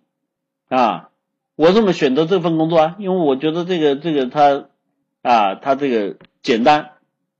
[0.69, 1.09] 啊，
[1.57, 4.67] 我这么选择这份工作啊，因为我觉得这个这个他
[5.23, 6.91] 啊，他这个简单，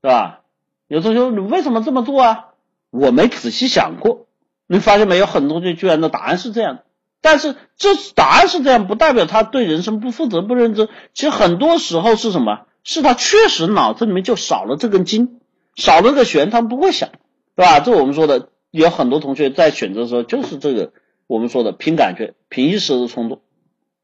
[0.01, 0.41] 对吧？
[0.87, 2.47] 有同学你为什么这么做啊？
[2.89, 4.25] 我没仔细想过，
[4.71, 5.25] 你发现没有？
[5.25, 6.79] 很多同学居然的答案是这样，
[7.21, 10.87] 但是这答案是这样，不代表他对人生不负责、不认真。
[11.13, 12.67] 其实很多时候是什么？
[12.83, 15.41] 是他确实脑子里面就少了这根筋，
[15.75, 17.09] 少了个弦，他不会想，
[17.55, 17.79] 对吧？
[17.79, 18.49] 这我们说的。
[18.71, 20.93] 有很多同学在选择的时候，就是这个
[21.25, 23.41] 我们说的凭感觉、凭一时的冲动。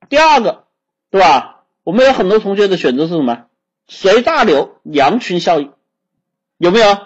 [0.09, 0.63] 第二个，
[1.11, 1.65] 对吧？
[1.83, 3.45] 我们有很多同学的选择是什么？
[3.87, 5.71] 随大流、羊群效应，
[6.57, 6.97] 有没有？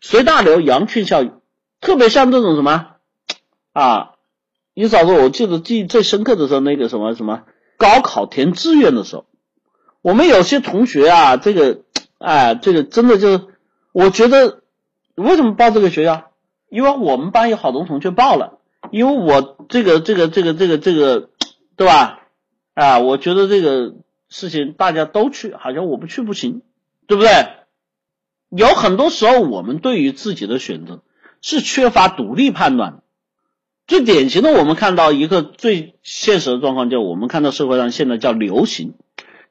[0.00, 1.34] 随大流、羊群效应，
[1.80, 2.96] 特别像这种什么
[3.72, 4.12] 啊？
[4.74, 7.42] 你嫂子，我记得记忆最深刻的时候，那个什么什么
[7.76, 9.26] 高考填志愿的时候，
[10.02, 11.82] 我们有些同学啊，这个
[12.18, 13.48] 哎，这个真的就
[13.92, 14.60] 我觉得。
[15.16, 16.30] 为什么报这个学校？
[16.70, 18.58] 因为我们班有好多同学报了，
[18.90, 21.28] 因为我这个这个这个这个这个，
[21.76, 22.20] 对吧？
[22.72, 23.96] 啊，我觉得这个
[24.30, 26.62] 事情大家都去，好像我不去不行，
[27.06, 27.30] 对不对？
[28.48, 31.02] 有很多时候我们对于自己的选择
[31.40, 33.02] 是缺乏独立判断。
[33.86, 38.94] 最典型的，我们看到一个最现实的状况，就我们看到社会上现在叫流行。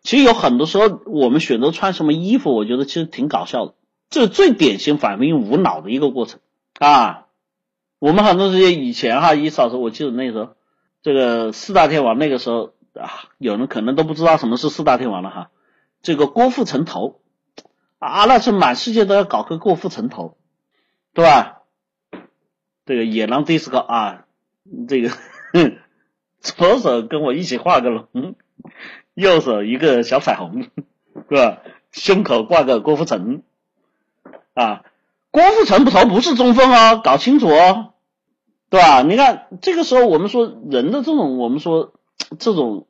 [0.02, 3.74] 其实有很多时候，我们选择穿什么衣服，我觉得其实挺搞笑的。
[4.10, 6.40] 这是最典型反应无脑的一个过程
[6.80, 7.26] 啊！
[8.00, 10.56] 我们很多时间以前哈，一嫂子，我记得那时候，
[11.04, 15.50] 这个四大天王那个时候啊，有人可能都不知道什么是四大天王了哈。
[16.02, 17.20] 这个郭富城头
[18.00, 20.38] 啊，那是满世界都要搞个郭富城头，
[21.14, 21.59] 对吧？
[22.90, 24.26] 这个野狼 disco 啊，
[24.88, 25.12] 这个
[26.42, 28.34] 左手跟我一起画个龙。
[29.14, 31.60] 右手一个小彩虹，是吧？
[31.92, 33.44] 胸口挂个郭富城，
[34.56, 34.82] 啊，
[35.30, 37.94] 郭富城不头不是中分哦，搞清楚哦，
[38.72, 39.04] 对吧？
[39.04, 41.94] 你看这个时候，我们说人的这种，我们说
[42.40, 42.88] 这种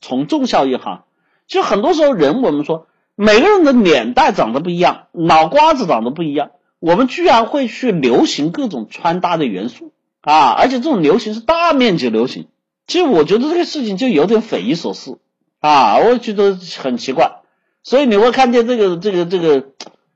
[0.00, 1.04] 从众效应哈，
[1.46, 9.92] 就很多时候人，我们说每个人的脸蛋长得不一样，脑瓜子长得不一样，我们居然会去流行各种穿搭的元素。
[10.22, 12.48] 啊，而且这种流行是大面积流行，
[12.86, 15.18] 其实我觉得这个事情就有点匪夷所思。
[15.60, 17.40] 啊，我觉得很奇怪，
[17.82, 19.68] 所以你会看见这个这个这个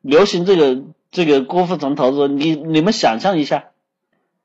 [0.03, 3.71] 流行这个这个郭富城头子，你你们想象一下，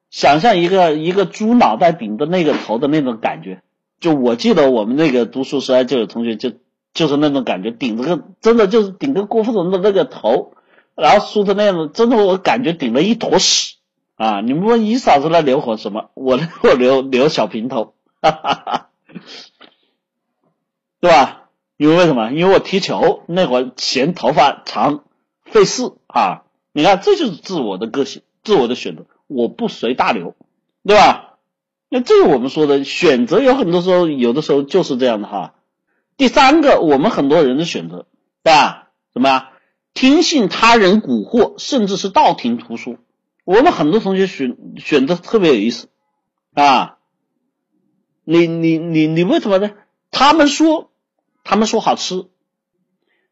[0.09, 3.61] 想象一个一个猪脑袋顶的那个头的那种感觉，
[3.99, 6.53] 就我记得我们那个读书时代就有同学就
[6.93, 10.53] 就是那种感觉，顶着个真的就是顶着郭富城的那个头，
[10.99, 13.75] 然后梳的那样子，真的我感觉顶了一坨屎
[14.15, 14.41] 啊！
[14.41, 16.09] 你们问你嫂子那留火什么？
[16.13, 18.89] 我 我留留小平头，哈哈哈。
[20.99, 21.49] 对吧？
[21.77, 22.31] 因为为什么？
[22.31, 25.05] 因为我踢球那会儿嫌头发长
[25.45, 26.43] 费事啊！
[26.73, 30.35] 你看，这就是自我的个性，自我的选择，我不随大流，
[30.85, 31.37] 对吧？
[31.87, 35.55] 那这个我们说的选择，有很多时候，有的时候就是这样的哈。
[36.17, 38.05] 第三个，我们很多人的选择，
[38.43, 38.89] 对吧？
[39.13, 39.48] 什么呀？
[39.93, 42.97] 听信他人蛊惑，甚至是道听途说。
[43.43, 45.89] 我们很多同学选选择特别有意思
[46.53, 46.97] 啊！
[48.23, 49.71] 你你你你为什么呢？
[50.11, 50.87] 他们说。
[51.41, 52.27] 他们说好吃，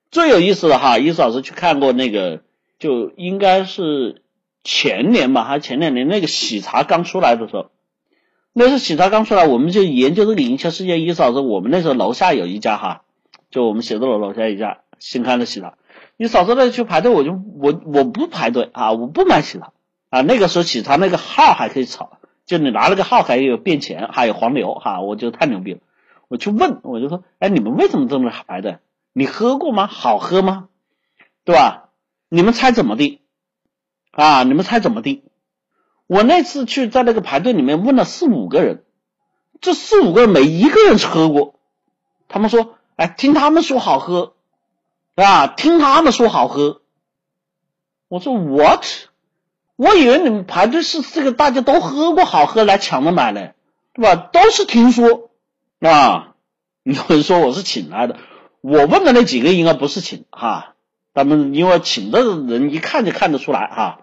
[0.10, 2.42] 最有意思的哈，伊思老师去看过那个，
[2.80, 4.24] 就应该是
[4.64, 7.70] 前年吧，还是前两年那个喜茶刚出来的时候，
[8.54, 11.00] 那是喜茶刚出来，我们就研究这个营销世界。
[11.00, 13.04] 伊思老师，我们那时候楼下有一家哈，
[13.52, 15.78] 就我们写字楼楼下一家新开的喜茶，
[16.18, 19.72] 你嫂子那去排队，我就我我不排队啊，我不买喜茶
[20.10, 20.22] 啊。
[20.22, 25.80] 那个时候喜茶那个号还可以炒，就你拿了个号还有变钱，还有黄牛哈，我觉得太牛逼了。
[26.28, 28.80] 我去问，我就说，哎，你们为什么这么排队？
[29.14, 29.88] 你喝过吗？
[29.88, 30.70] 好喝吗？
[31.46, 31.90] 对吧？
[32.30, 33.22] 你们猜怎么的？
[34.12, 35.24] 啊，你们猜怎么的？
[36.08, 38.84] 我那次去在那个排队里面问了四五个人，
[39.62, 41.60] 这四五个人没一个人喝过。
[42.28, 44.34] 他们说，哎，听他们说好喝，
[45.24, 46.82] 啊，听他们说好喝。
[48.08, 48.86] 我说 what？
[49.76, 53.54] 我以为你们排队是这个大家都喝过好喝来抢着买嘞，
[53.94, 54.16] 对吧？
[54.16, 55.30] 都是听说。
[55.80, 56.36] 啊，
[56.84, 58.18] 有人说我是请来的，
[58.62, 60.76] 我问的那几个应该不是请哈，
[61.14, 64.00] 他们因为请的人一看就看得出来哈，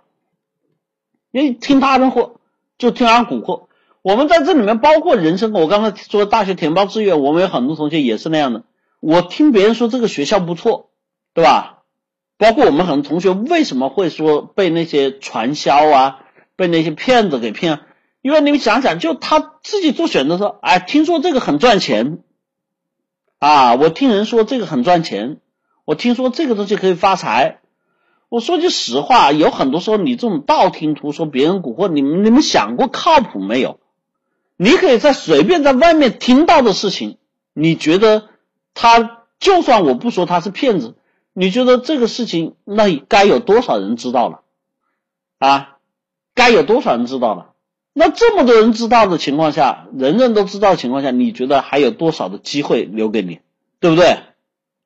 [1.30, 2.30] 因为听他人话
[2.76, 3.66] 就听他蛊惑。
[4.02, 8.64] 我们在这里面包括人生，我刚才说大学填报志愿，我们有很多同学也是那样的。
[9.00, 10.90] 我听别人说这个学校不错，
[11.34, 11.82] 对吧？
[12.36, 16.20] 包括我们很多同学为什么会说被那些传销啊，
[16.56, 17.80] 被那些骗子给骗？
[18.22, 22.20] 因为你们想想，就他自己做选择说，哎，听说这个很赚钱，
[23.38, 25.38] 啊，我听人说这个很赚钱，
[25.84, 27.60] 我听说这个东西可以发财。
[28.30, 33.78] 我说句实话，有很多时候你这种道听途说、别人蛊惑，你们你们想过靠谱没有？
[34.56, 37.18] 你可以在随便在外面听到的事情，
[37.52, 38.28] 你觉得
[38.72, 40.94] 他就算我不说他是骗子，
[41.34, 44.40] 你觉得这个事情那该有多少人知道了？
[45.38, 45.76] 啊，
[46.34, 47.50] 该有多少人知道了？
[47.92, 53.40] 那这么多人知道的情况下，人人都知道的情况下，你觉得还有多少的机会留给你，
[53.78, 54.18] 对不对？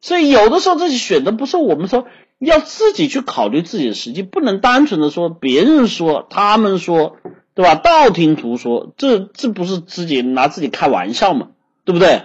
[0.01, 2.07] 所以有的时候这些选择不是我们说
[2.39, 7.16] 要自己去考虑自己的实际，不能单纯的说别人说他们说，
[7.55, 7.75] 对吧？
[7.75, 11.49] 道听途说，这这不是自己拿自己开玩笑嘛，
[11.85, 12.25] 对不对？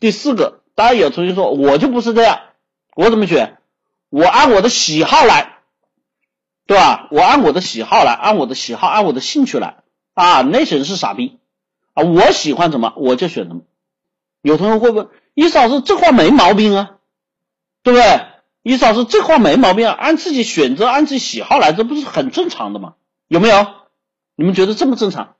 [0.00, 2.40] 第四个，当然有同学说我就不是这样，
[2.96, 3.58] 我怎么选？
[4.14, 5.58] 我按我的喜好来，
[6.66, 7.08] 对吧？
[7.10, 9.82] 我按我的喜好来，按我的喜好，按我的兴趣来。
[10.12, 11.40] 啊，那些人是傻逼
[11.94, 12.04] 啊！
[12.04, 13.62] 我喜欢什么我就选什么。
[14.40, 16.98] 有同学会问，伊嫂子这话没毛病啊，
[17.82, 18.76] 对不对？
[18.78, 22.94] 嫂子这话没毛病啊，按自己选择，按自己喜好来，这不是很正常的吗？
[23.26, 23.66] 有没有？
[24.36, 25.34] 你们觉得正不正常？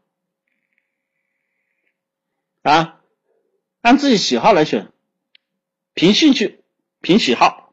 [2.62, 2.96] 啊，
[3.82, 4.90] 按自己喜好来选，
[5.94, 6.64] 凭兴趣，
[7.00, 7.63] 凭喜好，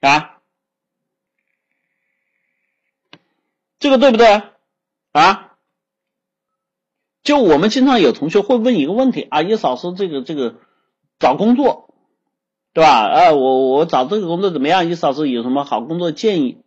[0.00, 0.38] 啊，
[3.78, 4.42] 这个对不对？
[5.12, 5.56] 啊，
[7.22, 10.56] 就我们经常有同学会问一个问题啊，叶老师，这个这个
[11.18, 11.94] 找工作，
[12.72, 13.08] 对吧？
[13.08, 14.88] 啊，我我找这个工作怎么样？
[14.88, 16.58] 叶老师有什么好工作建议？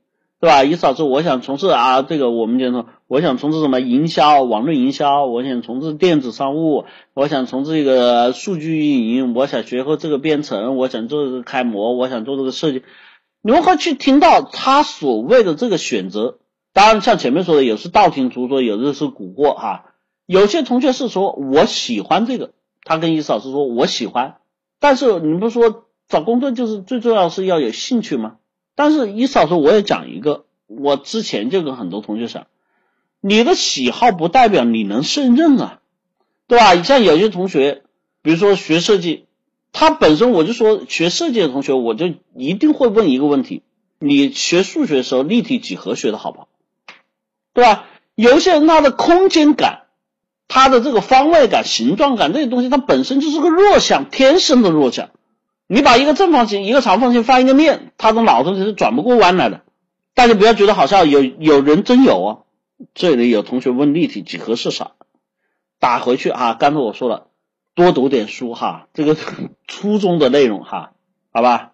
[0.42, 0.64] 对吧？
[0.64, 12.84] 意思是我想从事啊，这个我们就说，我想从事什么营销、网络营销，我想从事电子商务，我想从事一个数据运营，我想学会这个编程，我想做这个开模，我想做这个设计。
[13.42, 16.40] 如何去听到他所谓的这个选择，
[16.74, 19.86] 当然像前面说的，有是道听途说，有的是蛊惑哈。
[20.26, 22.52] 有些同学是说我喜欢这个，
[22.84, 24.38] 他跟伊老师说我喜欢，
[24.80, 28.36] 但是你不说找工作就是最重要是要有兴趣吗？
[28.76, 32.48] 但是伊老师，我也讲一个，我之前就跟很多同学讲，
[33.22, 35.80] 你的喜好不代表你能胜任啊，
[36.48, 36.84] 对吧？
[36.84, 37.84] 像有些同学，
[38.22, 39.26] 比如说学设计，
[39.72, 43.64] 他本身我就说学设计的同学，我就一定会问一个问题：
[44.00, 46.48] 你学数学的时候立体几何学的好不好？
[47.54, 47.86] 对吧？
[48.16, 49.84] 有些人他的空间感，
[50.48, 55.10] 他的这个方位感、形状感这些东西，它本身就是个弱项，天生的弱项。
[55.68, 59.62] 你把一个正方形、一个长方形翻一个面，他的脑子里是转不过弯来的。
[60.16, 62.38] 大家不要觉得好笑，有有人真有啊。
[62.94, 64.92] 这里有同学问立体几何是啥，
[65.80, 66.56] 打回去啊。
[66.56, 67.28] 刚才我说了，
[67.80, 69.16] 多读点书哈，这个
[69.66, 70.92] 初中的内容哈，
[71.32, 71.72] 好吧？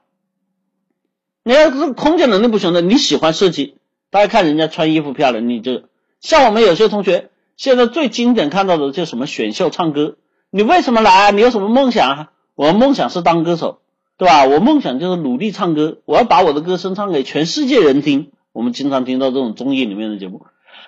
[1.43, 3.78] 你要是空间能力不行的，你喜欢设计，
[4.12, 5.84] 大家看人家穿衣服漂亮，你就
[6.22, 10.18] 像我们有些同学，现在最经典看到的就什么选秀唱歌，
[10.51, 11.32] 你为什么来？
[11.32, 12.28] 你有什么梦想？
[12.53, 13.80] 我梦想是当歌手。
[14.18, 14.45] 对吧？
[14.45, 18.32] 我梦想就是努力唱歌，我要把我的歌声唱给全世界人听。
[18.53, 20.45] 我们经常听到这种综艺里面的节目，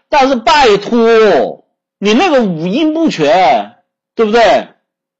[0.07, 1.65] 但是拜托，
[1.99, 3.79] 你那个五音不全，
[4.15, 4.69] 对不对？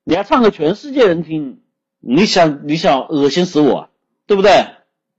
[0.10, 1.60] 你要唱给全世界人听，
[2.00, 3.90] 你想你想恶心死我，
[4.26, 4.68] 对不对？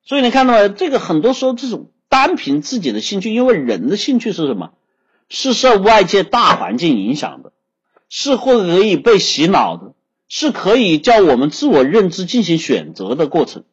[0.03, 0.71] 所以你看到没？
[0.71, 4.71] 这个很多时候这种单凭自己的兴趣，因为人的兴趣是什么？
[5.29, 7.53] 是受外界大环境影响的，
[8.09, 9.93] 是会可以被洗脑的。
[10.27, 13.65] 是可以叫我们自我认知进行选择的过程，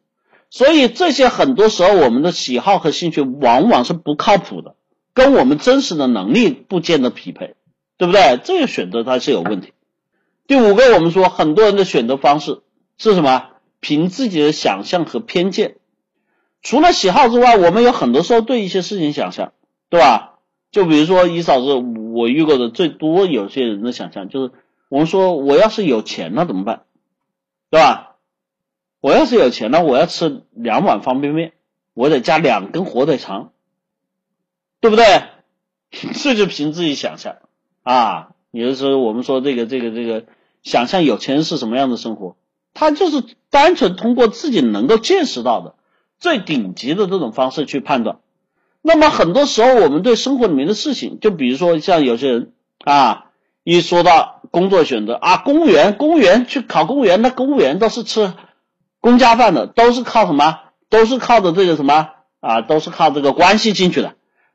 [0.50, 4.74] 所以这些很多时候我们的喜好和兴趣往往是不靠谱的，
[5.14, 7.54] 跟我们真实的能力不见得匹配，
[7.96, 8.38] 对不对？
[8.44, 9.72] 这个选择它是有问题。
[10.46, 12.60] 第五个，我们说很多人的选择方式
[12.98, 13.50] 是什么？
[13.80, 15.76] 凭自己的想象和偏见。
[16.62, 19.52] 除了喜好之外，我们有很多时候对一些事情想象，
[19.90, 20.38] 对吧？
[20.70, 21.74] 就比如说一嫂子，
[22.14, 24.52] 我遇过的最多有些人的想象就是。
[24.88, 26.84] 我们说，我要是有钱了怎么办？
[27.70, 28.14] 对吧？
[29.00, 31.54] 我要是有钱了，我要吃两碗方便面，
[31.92, 33.50] 我得加两根火腿肠，
[34.80, 35.04] 对不对？
[36.14, 37.38] 这就凭自己想象
[37.82, 38.28] 啊。
[38.52, 40.26] 有的时候我们说这个这个这个，
[40.66, 42.36] 想象有钱人是什么样的生活，
[42.74, 45.76] 他就是单纯通过自己能够见识到的
[46.18, 48.18] 最顶级的这种方式去判断。
[48.82, 52.52] 那么很多时候，我们对生活里面的事情，就比如说像有些人
[52.84, 53.22] 啊。
[53.68, 58.32] 一说到工作选择啊，公务员，公务员去考公务员，那公务员都是吃
[59.00, 60.60] 公家饭的，都是靠什么？
[60.88, 62.60] 都是靠的这个什么啊？
[62.60, 64.14] 都是靠这个关系进去的，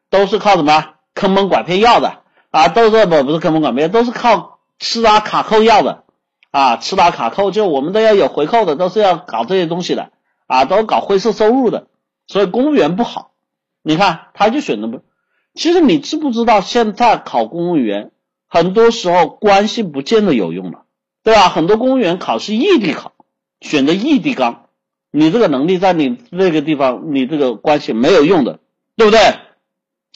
[0.10, 2.20] 都是靠什么坑蒙拐骗要的
[2.52, 2.70] 啊？
[2.70, 4.51] 都是不不是坑蒙拐骗，都是靠
[4.82, 6.04] 吃打卡扣要的
[6.50, 6.78] 啊！
[6.78, 10.12] 吃打卡扣就我们都要有回扣的，都是要搞这些东西的
[10.48, 11.88] 啊，都搞灰色收入的，
[12.26, 13.32] 所以公务员不好。
[13.84, 15.02] 你看他就选的不，
[15.54, 18.12] 其实你知不知道现在考公务员？
[18.48, 20.84] 很多时候关系不见得有用了，
[21.24, 21.48] 对吧？
[21.48, 23.14] 很多公务员考试异地考，
[23.62, 24.66] 选择异地岗，
[25.12, 28.60] 你这个能力在你那个地方，你这个关系没有用的，
[28.98, 29.20] 对不对？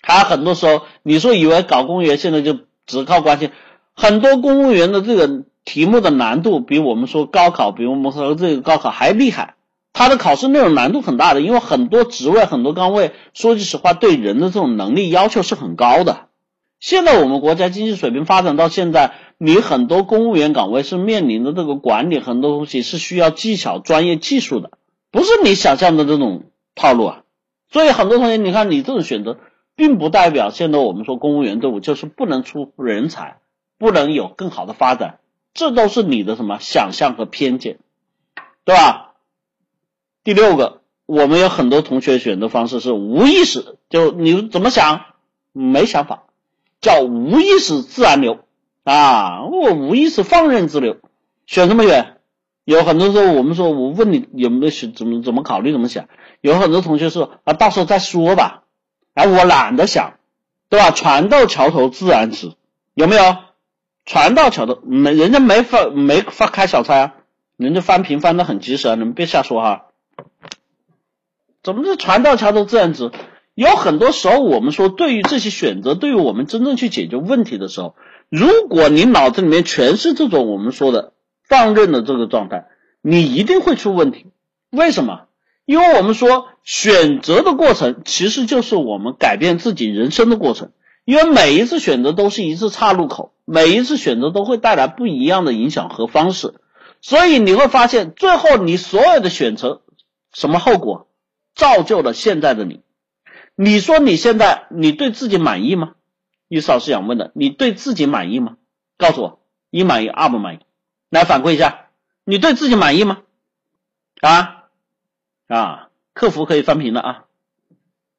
[0.01, 3.51] 还很多时候，你说以为搞公务员现在就只靠关系，
[3.95, 9.55] 很多公务员的这个题目的难度比我们说高考，比我们说这个高考还厉害，
[9.93, 16.27] 他的考试内容难度很大的，因为很多职位、很多岗位，说句实话，对人的这种能力要求是很高的。
[16.79, 24.71] 现在我们国家经济水平发展到现在，你很多公务员岗位是面临的这个管理很多东西是需要技巧、专业技术的，
[25.09, 26.43] 不是你想象的这种
[26.75, 27.21] 套路啊。
[27.71, 29.37] 所以很多同学，你看你这种选择，
[29.75, 33.37] 并不代表现在我们说公务员队伍就是不能出人才，
[33.77, 35.19] 不能有更好的发展，
[35.53, 37.79] 这都是你的什么想象和偏见，
[38.63, 39.13] 对吧？
[40.23, 45.05] 第六个，我们有很多同学选择方式是无意识，就你怎么想，
[45.51, 46.23] 没想法。
[46.81, 48.45] 叫无意识自然流
[48.83, 50.97] 啊，我无意识放任自流，
[51.47, 52.17] 选什么选？
[52.63, 56.07] 有很多时候我们说，我问你有没有选，怎么怎么考虑，怎么想？
[56.41, 58.63] 有很多同学说啊，到时候再说吧，
[59.15, 60.19] 哎，我懒得想，
[60.69, 60.91] 对吧？
[60.91, 62.53] 船到桥头自然直，
[62.93, 63.37] 有没有？
[64.05, 67.13] 船到桥头没人家没发没发开小差啊，
[67.57, 69.87] 人家翻屏翻的很及时啊，你们别瞎说哈。
[71.63, 73.11] 怎么是船到桥头自然直？
[73.55, 77.95] 有很多时候我们说，对于这些选择，对于我们真正去解决问题的时候，
[78.29, 81.13] 如果你脑子里面全是这种我们说的
[81.47, 82.65] 放任的这个状态，
[83.01, 84.27] 你一定会出问题。
[84.69, 85.21] 为什么？
[85.65, 90.69] 因为我们说选择的过程其实就是我们改变自己人生的过程，
[91.05, 96.55] 因为每一次选择都是一次岔路口，每一次选择都会带来不一样的影响和方式，
[96.99, 99.83] 所以你会发现最后你所有的选择
[100.33, 101.07] 什么后果，
[101.53, 102.81] 造就了现在的你。
[103.55, 105.93] 你说你现在你对自己满意吗？
[106.47, 108.57] 于老师想问的，你对自己满意吗？
[108.97, 109.39] 告诉我，
[109.69, 110.59] 一满意，二不满意，
[111.09, 111.87] 来反馈一下，
[112.23, 113.21] 你对自己满意吗？
[114.21, 114.63] 啊？
[115.47, 117.25] 啊，客服可以翻屏了啊！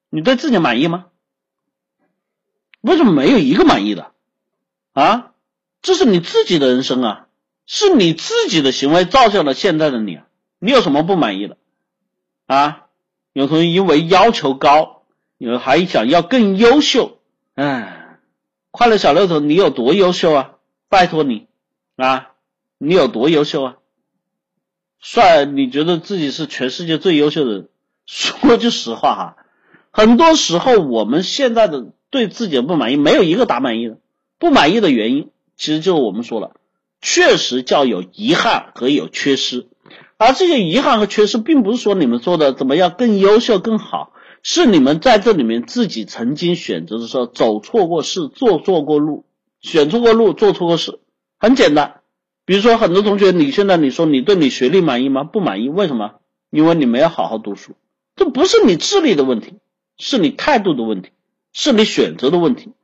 [0.09, 1.07] 你对自己满意吗？
[2.87, 4.13] 为什么没有一个满意的？
[4.93, 5.33] 啊，
[5.83, 7.27] 这是你自己的人生啊，
[7.67, 10.21] 是你自己的行为造就了现在的你，
[10.61, 11.57] 你有什么不满意的？
[12.47, 12.87] 啊，
[13.33, 15.03] 有同学因为要求高，
[15.37, 17.19] 有还想要更优秀，
[17.55, 18.21] 哎，
[18.71, 20.53] 快乐小六头，你有多优秀啊？
[20.89, 21.49] 拜托你
[21.97, 22.31] 啊，
[22.79, 23.77] 你有多优秀啊？
[25.01, 27.69] 帅，你觉得自己是全世界最优秀的人？
[28.07, 29.37] 说句实话哈，
[29.91, 33.99] 很多时候我们现在的对自己的不满意，没有一个打满意的。
[34.39, 36.53] 不满意的原因，其实就是我们说了，
[37.01, 39.67] 确实叫有遗憾和有缺失。
[40.19, 49.25] 而这些遗憾和缺失，并不是说你们做的怎么样更优秀更好，是你们在这里面自己曾经选择的时候走错过事，做错过路，
[49.61, 51.01] 选错过路，做错过事。
[51.39, 52.01] 很简单。
[52.45, 55.25] 比如说，很多同学，你现在你说你对你学历满意吗？
[55.25, 56.13] 不满意，为什么？
[56.51, 57.73] 因为你没有好好读书，
[58.15, 59.55] 这不是你智力的问题，
[59.99, 61.11] 是你态度的问题，
[61.59, 62.75] 是你选择的问题。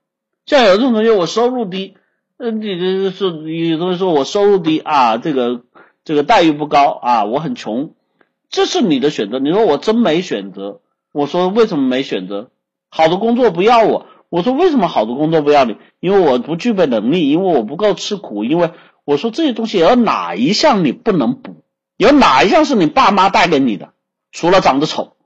[0.47, 1.95] 像有这种同学，我收入低，
[2.39, 5.61] 呃，你这是有同学说我收入低啊，这个
[6.05, 7.93] 这个待遇不高啊，我很穷，
[8.49, 9.39] 这是你的选择。
[9.39, 10.81] 你说我真没选择，
[11.13, 12.49] 我说为什么没选择？
[12.89, 15.77] 好的工作不要我，我说为什么好的工作不要你？
[16.01, 18.71] 因为我不具备能力，因为我不够吃苦，因为。
[19.05, 21.65] 我说这些东西有哪一项你不能补？
[21.97, 23.95] 有哪一项是你爸妈带给你的？
[24.31, 25.17] 除了长得丑，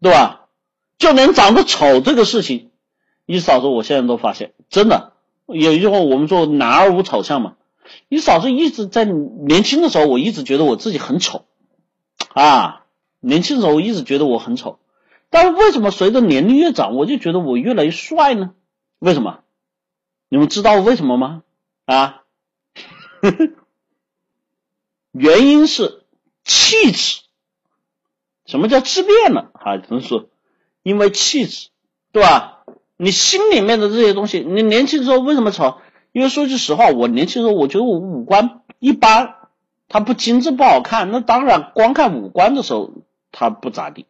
[0.00, 0.46] 对吧？
[0.98, 2.67] 就连长得丑这个事情，
[3.30, 5.12] 你嫂子，我现在都发现，真的
[5.44, 7.56] 有一句话，我们说男儿无丑相嘛。
[8.08, 11.44] 你嫂子一直在年轻的时候，我一直觉得我自己很丑
[12.32, 12.86] 啊。
[13.20, 14.78] 年轻的时候我一直觉得我很丑，
[15.28, 18.54] 但是为什么随着年龄越长，我就觉得我越来越帅呢？
[18.98, 19.40] 为什么？
[20.30, 21.42] 你们知道为什么吗？
[21.84, 22.22] 啊？
[25.12, 26.02] 原因是
[26.44, 27.20] 气质。
[28.46, 29.50] 什么叫质变了？
[29.52, 30.30] 啊，只能说
[30.82, 31.68] 因为气质，
[32.12, 32.57] 对吧？
[32.98, 35.78] 你心里面的这些东西，你年轻时候为什么丑？
[36.12, 39.36] 因为说句实话，我年轻时候我觉得我五官一般，
[39.88, 41.10] 它不精致不好看。
[41.12, 42.90] 那当然，光看五官的时候，
[43.30, 44.06] 它不咋地，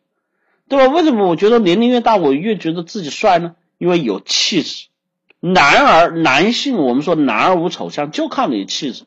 [0.69, 0.93] 对吧？
[0.93, 3.55] 为什么我觉得年龄越大，我越觉得自己帅呢？
[3.77, 4.87] 因为有气质。
[5.41, 9.05] 男儿男性，我们说男儿无丑相，就看你气质，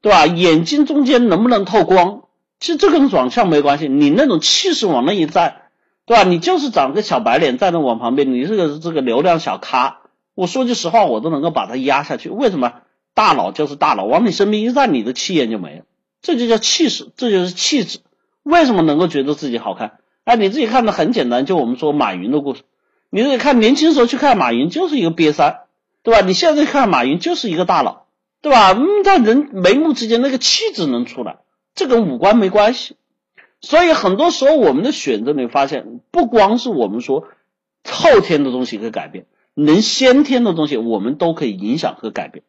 [0.00, 0.26] 对吧？
[0.26, 2.22] 眼睛中间能不能透光？
[2.60, 5.62] 其实这跟长相没关系，你那种气势往那一站，
[6.08, 6.24] 对吧？
[6.24, 9.98] 你就是长个小白脸站在我旁边，你这个这个流量小咖，
[10.34, 12.30] 我说句实话，我都能够把他压下去。
[12.30, 12.72] 为什么？
[13.14, 15.84] 大佬就是大佬，往你身边一站，你的气焰就没了，
[16.20, 18.00] 这就叫气势，这就是气质。
[18.42, 19.98] 为什么能够觉得自己好看？
[20.24, 22.62] 哎，你自己看的很简单，就我们说马云的故事，
[23.10, 25.60] 你自己看年轻时候去看马云，就是一个瘪三。
[26.04, 26.20] 对吧？
[26.22, 28.04] 你现在看马云就是一个大佬，
[28.40, 28.72] 对吧？
[28.72, 31.38] 嗯，在人眉目之间那个气质能出来，
[31.74, 32.96] 这跟五官没关系。
[33.60, 37.26] 所以很多时候我们的选择，你发现不光是我们说
[37.88, 42.44] 后天的东西可以改变，能先天的东西我们都可以影响和改变。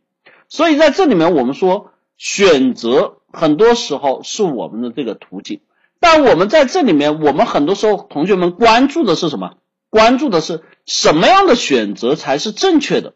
[0.48, 5.62] 所以在这里面，我们说选择很多时候是我们的这个途径，
[6.00, 9.56] 但我们在这里面，我们很多时候同学们关注的是什么？
[9.90, 13.16] 关注的是什么样的选择才是正确的？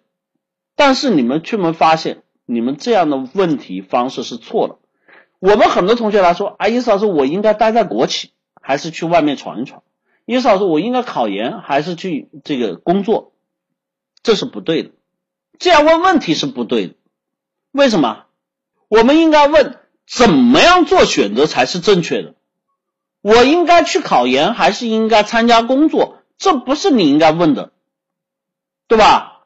[0.75, 4.79] 但是你们却没发现，你们这样的问题方式是错了。
[5.43, 8.31] 我们很多同学来说，啊，伊思老师，我应该待在国企，
[8.61, 9.83] 还是去外面闯一闯？
[10.25, 13.33] 伊思老师，我应该考研，还是去这个工作？
[14.21, 14.91] 这是不对的，
[15.59, 16.93] 这样问问题是不对的。
[17.73, 18.23] 为什么？
[18.87, 22.35] 我们应该问，怎么样做选择才是正确的？
[23.19, 26.19] 我应该去考研，还是应该参加工作？
[26.37, 27.73] 这不是你应该问的，
[28.87, 29.41] 对吧？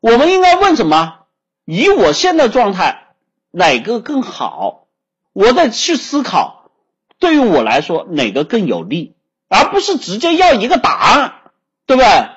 [0.00, 1.26] 我们应该问什么？
[1.66, 3.14] 以我现在状态，
[3.50, 4.81] 哪个更好？
[5.32, 6.70] 我得去思考，
[7.18, 9.14] 对于我来说哪个更有利，
[9.48, 11.34] 而不是直接要一个答案，
[11.86, 12.28] 对不对？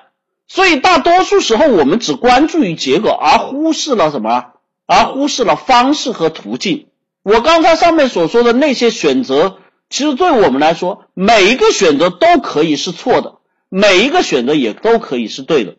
[0.47, 4.45] 所以大多数时候我们只关注于结果，而忽视了什么？
[4.85, 6.87] 而忽视了方式和途径。
[7.23, 9.57] 我刚才上面所说的那些选择，
[9.89, 13.37] 其实对我们来说，每一个选择都可以是错的，
[13.67, 15.77] 每一个选择也都可以是对的。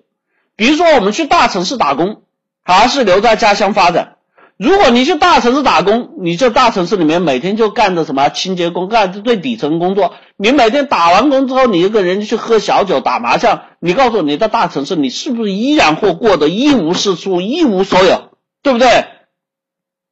[0.57, 2.23] 比如说，我们去大城市打工，
[2.65, 4.16] 还是留在家乡发展。
[4.59, 10.15] 如果你去大城市打工，你这大城市里面每天就干着什么清洁工，干着最底层工作。
[10.39, 13.65] 你每天打完工之后，你一个人家去喝小酒、打麻将。
[13.81, 18.31] 你告诉我，你在大城市，你是不是依然会过得一无是处、一无所有，
[18.63, 19.05] 对不对？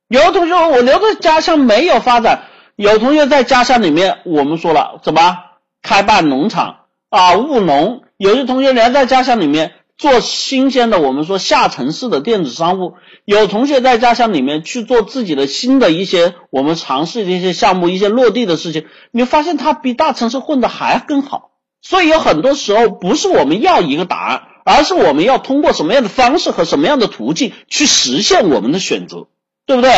[0.09, 2.42] 有的同学说我留在家乡没有发展，
[2.76, 5.38] 有同学在家乡里面，我们说了怎么
[5.82, 8.03] 开办农场啊，务农。
[8.18, 9.72] 有些同学留在家乡里面。
[9.97, 21.51] 做新鲜的，我们说下沉式的电子商务，有同学在家乡里面去做自己的新的一些我们尝试的一些项目，一些落地的事情，你发现他比大城市混的还更好。
[21.80, 29.28] 所以有很多时候不是我们要一个答案，而是我们要通过什么样的方式和什么样的途径去实现我们的选择，
[29.66, 29.90] 对不对？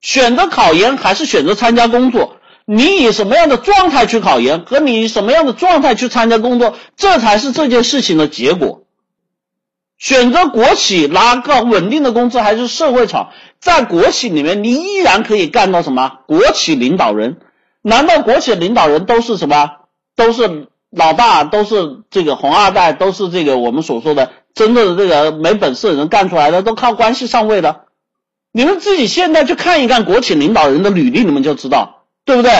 [0.00, 2.38] 选择考研还是选择参加工作？
[2.64, 8.82] 你以什么样的状态去考研，和你以什么样的状态去参加工作，这才是这件事情的结果。
[10.02, 13.30] 选择国企拿个稳定的工资还是社会厂？
[13.60, 16.18] 在国企里面，你依然可以干到什么？
[16.26, 17.36] 国企领导人？
[17.82, 19.70] 难道国企领导人都是什么？
[20.16, 21.44] 都是老大？
[21.44, 22.92] 都是这个红二代？
[22.92, 26.62] 都是这个我们所说的真正的这个没本事的人干出来的？
[26.62, 27.82] 都靠关系上位的？
[28.50, 32.50] 你们自己现在去看一看国企领导人的履历，你们就知道，对不对？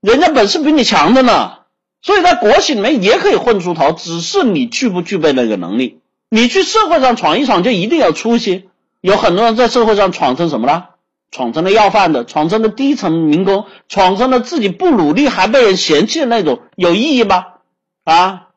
[0.00, 1.58] 人家本事比你强的呢。
[2.02, 6.00] 所以在国企里面也可以混出头，只是你具不具备那个能力。
[6.28, 8.68] 你去社会上闯一闯，就一定要出息。
[9.00, 10.90] 有很多人在社会上闯成什么了？
[11.30, 17.44] 闯成了要饭的，闯成了低层民工，闯成了自己不努力还被人嫌弃的那种，有意义吗？
[18.04, 18.48] 啊，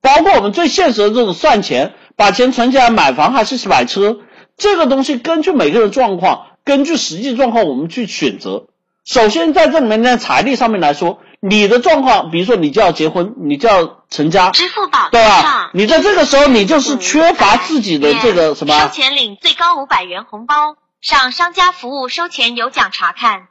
[0.00, 4.18] 包括我们最现实的这种算钱，把钱存起来买房还是买车，
[4.56, 8.66] 这个东西根据每个人状况，根据实际状况我们去选择。
[9.04, 11.20] 首先在这里面呢，财力上面来说。
[11.48, 15.70] 你的状况，比如说你就要结婚，你就要成家，支付宝对吧？
[15.74, 18.80] 你在这个时候，你就是缺乏自己的这个什么？
[18.80, 23.48] 收钱领最高五百元红包，上商家服务收钱有奖查看。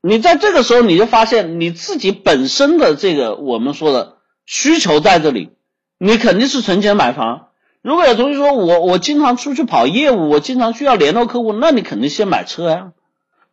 [0.00, 5.50] 你在这个时候，你就发现你自己本身的这个我们说的需求在这里，
[5.98, 7.48] 你肯定是存钱买房。
[7.82, 12.92] 如果有同学说我我经常出去跑业务，我经常需要联络客户，那你肯定先买车呀。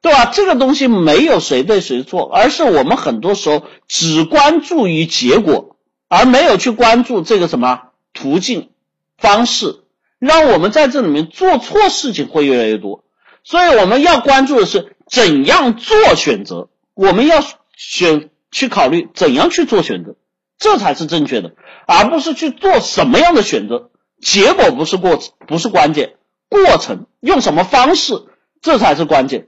[0.01, 0.25] 对吧？
[0.25, 5.75] 这个东西没有谁对谁错，而是我们很多时候只关注于结果，
[6.07, 8.69] 而没有去关注这个什么途径
[9.17, 9.83] 方式，
[10.17, 13.03] 让我们在这里面做错事情会越来越多。
[13.43, 17.43] 所以我们要关注的是怎样做选择，我们要
[17.75, 20.15] 选去考虑怎样去做选择，
[20.57, 21.53] 这才是正确的，
[21.87, 23.89] 而不是去做什么样的选择。
[24.21, 26.15] 结果不是过不是关键，
[26.49, 28.13] 过程用什么方式，
[28.61, 29.47] 这才是关键。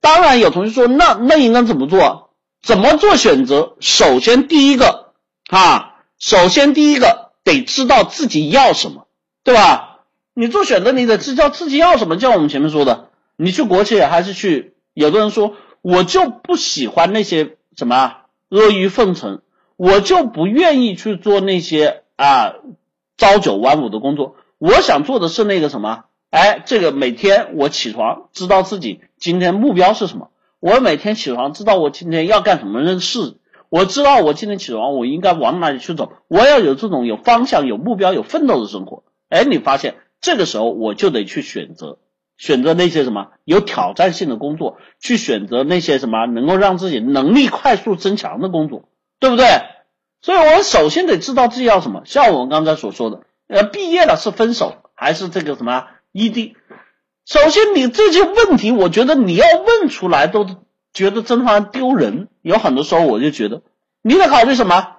[0.00, 2.30] 当然有同学说，那那应该怎么做？
[2.62, 3.76] 怎么做选择？
[3.80, 5.12] 首先第一个
[5.50, 9.06] 啊，首先第一个得知道自己要什么，
[9.44, 10.00] 对吧？
[10.34, 12.16] 你做选择，你得知道自己要什么。
[12.16, 14.74] 就像我们前面说的，你去国企还是去？
[14.92, 19.40] 有的人说，我就不喜欢那些什么阿谀奉承，
[19.76, 22.54] 我就不愿意去做那些啊
[23.16, 24.36] 朝九晚五的工作。
[24.58, 26.04] 我想做的是那个什么？
[26.30, 33.36] 哎，这个每天我起床知道自己今天目标是什么，我每天起床知道我今天要干什么事，
[33.68, 39.02] 我知道我今天起床我应该往哪里去走，我要有这种有方向、有目标、有奋斗的生活。
[39.28, 41.98] 哎，你发现这个时候我就得去选择，
[42.36, 48.84] 选择那些什么有挑战性的工作，去选择那些什么能够让自己能力快速增强的工作，
[49.18, 49.46] 对不对？
[50.22, 52.02] 所以我首先得知道自己要什么。
[52.04, 55.86] 像我们刚才所说的，呃，毕业了是分手还是这个什么？
[56.12, 56.56] 异地，
[57.24, 60.46] 首先你这些问题，我觉得你要问出来都
[60.92, 62.28] 觉得真他妈丢人。
[62.42, 63.62] 有很多时候我就觉得，
[64.02, 64.96] 你得考虑什么？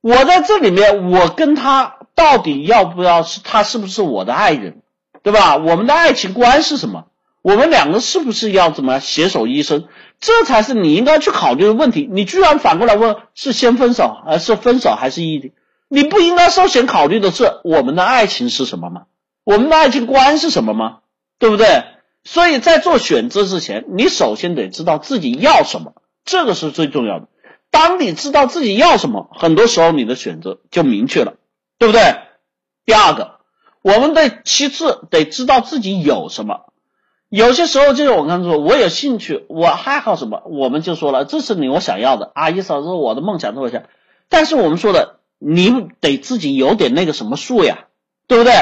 [0.00, 4.80] 我在这里面，我跟他到底要不要是他是不是我的爱人，
[5.22, 5.56] 对吧？
[5.58, 7.04] 我们的爱情观是什么？
[7.42, 9.88] 我们两个是不是要怎么携手一生？
[10.20, 12.08] 这才是你应该去考虑的问题。
[12.10, 15.52] 你居然反过来问，是先分手，还是分手还是异地？
[15.88, 19.02] 你不应该首先考虑的是我们的爱情是什么吗？
[19.50, 20.98] 我们的爱情观是什么吗？
[21.40, 21.82] 对不对？
[22.22, 25.94] 所以在做选择之前，你首先得知道自己要什么，
[26.24, 27.26] 这个是最重要的。
[27.72, 31.34] 当你知道自己要什么，很多时候你的选择就明确了，
[31.78, 32.00] 对不对？
[32.86, 33.40] 第二个，
[33.82, 36.66] 我们的其次得知道自己有什么。
[37.28, 43.82] 有些时候就是我刚才说，我有兴趣，我爱好什么，我们就说了，这是你我想要的啊，意思是我的梦想，我想。
[44.28, 45.16] 但是我们说的。
[45.42, 47.86] 你得自己有点那个什么数呀，
[48.26, 48.52] 对不对？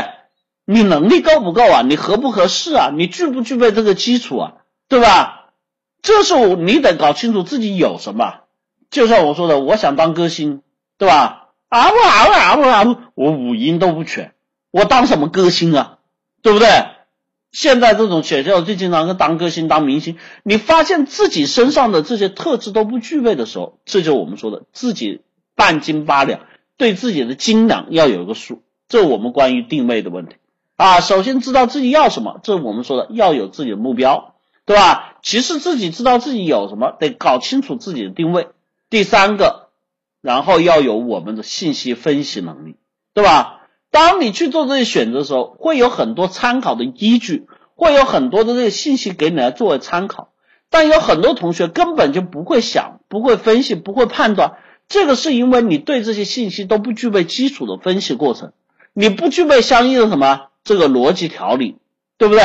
[0.71, 1.81] 你能力够不够啊？
[1.81, 2.91] 你合不合适啊？
[2.95, 4.53] 你具不具备这个基础啊？
[4.87, 5.47] 对吧？
[6.03, 8.41] 这时候你得搞清楚自己有什么。
[8.91, 10.61] 就像我说的，我想当歌星，
[10.99, 11.49] 对吧？
[11.71, 14.35] 啊不啊不啊不啊不，我五音都不全，
[14.71, 15.99] 我当什么歌星啊？
[16.43, 16.69] 对不对？
[17.51, 25.23] 现在这种学校最经常是当歌星、当明星，你发现自己身上的这些特质都不具备的时候，这就我们说的自己
[25.57, 26.41] 半斤八两，
[26.77, 28.63] 对自己的斤两要有个数。
[28.87, 30.37] 这我们关于定位的问题
[30.79, 35.17] 啊，首先知道自己要什么，这是我们说的要有自己的目标，对吧？
[35.23, 38.51] 其实自己知道自己有什么，得搞清楚自己的定位。
[38.89, 39.71] 第三个，
[40.23, 42.77] 然后要有我们的信息分析能力，
[43.13, 43.63] 对吧？
[43.91, 50.29] 当你去做这些选择的时候，会有很多参考的依据，会有很多的这个信息给你来作为参考。
[50.71, 58.53] 但有很多同学根本就不会想，不会分析，不会判断，这个是因为你对这些信息都不具备基础的分析过程，
[58.93, 61.77] 你不具备相应的什么这个逻辑条理，
[62.19, 62.43] 对不对？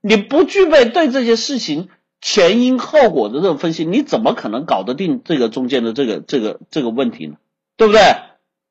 [0.00, 1.88] 你不具备对这些事情
[2.20, 7.34] 前因后果的这种分析，你怎么可能搞得定这个中间的这个这个这个问题呢？
[7.76, 8.00] 对不对？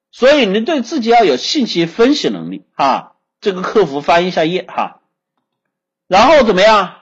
[0.10, 5.02] 所以你对自己要有信息分析能力哈，这个客服翻一下页哈，
[6.08, 6.94] 然后怎么样？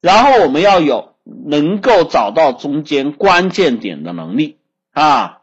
[0.00, 4.58] 然后我们要有能够找到中间关键点的能力
[4.92, 5.40] 啊，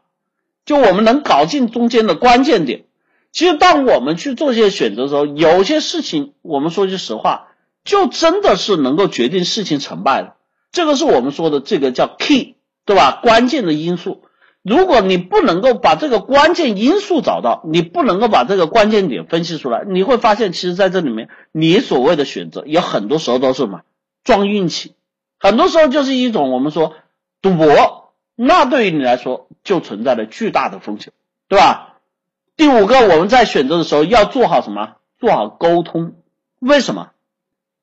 [0.64, 2.86] 就我们能搞进中间的关键点。
[3.32, 7.48] 其实当我们去做一些选择的时候，有些事情我们说句实话，
[7.82, 10.34] 就真的是能够决定事情成败的。
[10.70, 13.20] 这个是我们说的这个叫 key，对吧？
[13.22, 14.22] 关键的因素。
[14.62, 23.80] 如果你不能够把这个关键因素找到，你不能够把这个关键点分析出来，你会发现，其实在这里面，你所谓的选择，有很多时候都是什么
[24.22, 24.94] 撞运气，
[25.40, 26.94] 很多时候就是一种我们说
[27.40, 31.12] 赌博，那对于你来说就存在着巨大的风险，
[31.48, 31.91] 对吧？
[32.62, 34.94] 第五个，我们在选择的时候要做好什么？
[35.18, 36.12] 做好沟通。
[36.60, 37.10] 为什么？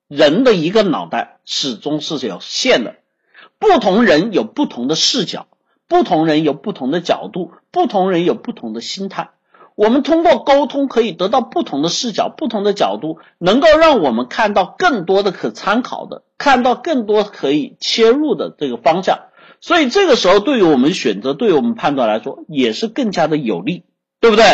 [0.08, 2.96] 人的一个脑袋始终是有限的，
[3.60, 5.48] 不同人有不同的视角。
[5.90, 9.32] 不同人有不同的角度，不同人有不同的心态。
[9.76, 19.20] 我们通过沟通可以得到不同的视角、不同的角度，能够让我们看到更多的可参考的，看到更多可以切入的这个方向。
[19.60, 23.84] 所以这个时候，对于我们选择、对于我们判断来说，也是更加的有利，
[24.22, 24.46] 对不对？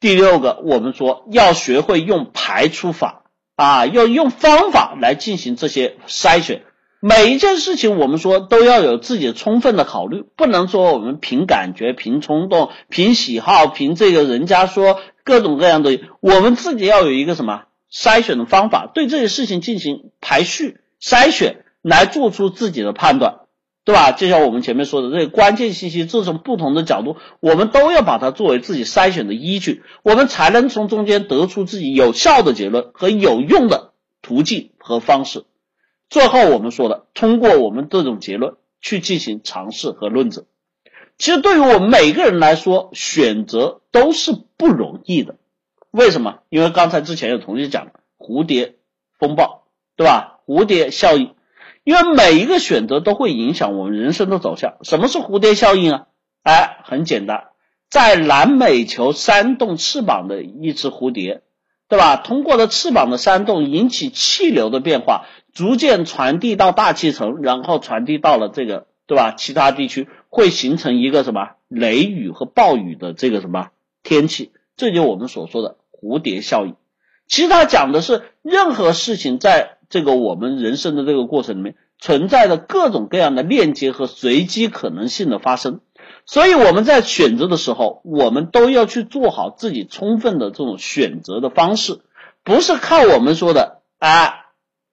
[0.00, 3.24] 第六个，我们说要学会用排除法
[3.56, 6.62] 啊，要用方法来进行这些筛选。
[7.00, 17.62] 每一件事情，我们说都要有自己充分的考虑，不能说我们凭感觉、凭冲动、凭喜好、凭这个人家说各种各样的，我们自己要有一个什么？
[17.92, 23.45] 筛选的方法，对这些事情进行排序筛选，来做出自己的判断，
[23.86, 24.10] 对吧？
[24.10, 35.44] 就像我们前面说的，这些关键信息，这种不同的角度，我们都要把它作为自己筛选的依据，我们才能从中间得出自己有效的结论和有用的途径和方式。
[36.10, 40.46] 最后我们说的，通过我们这种结论去进行尝试和论证。
[41.16, 45.36] 其实对于我们每个人来说，选择都是不容易的。
[45.92, 46.40] 为什么？
[46.48, 48.74] 因为刚才之前有同学讲蝴蝶
[49.16, 49.62] 风暴，
[49.94, 50.40] 对吧？
[50.44, 51.35] 蝴蝶效应，
[51.86, 54.74] 因为每一个选择都会影响我们人生的走向。
[54.82, 56.06] 什么是蝴蝶效应啊？
[56.42, 57.50] 哎，很简单，
[57.88, 61.42] 在南美球扇动翅膀的一只蝴蝶，
[61.88, 62.16] 对吧？
[62.16, 65.26] 通过了翅膀的扇动，引起气流的变化。
[65.54, 69.30] 逐渐传递到大气层，然后传递到了这个，对吧？
[69.38, 73.68] 其他地区会形成一个什么雷雨和暴雨的这个什么
[74.02, 76.74] 天气，这就我们所说的蝴蝶效应。
[77.28, 85.80] 其实它讲的是任何事情在这个我们人生的这个过程里面存在着各种各样的链接和随机可能性的发生。
[86.24, 92.00] 所以我们在选择的时候，我们都要去做好自己充分的这种选择的方式，
[92.42, 94.42] 不是靠我们说的啊。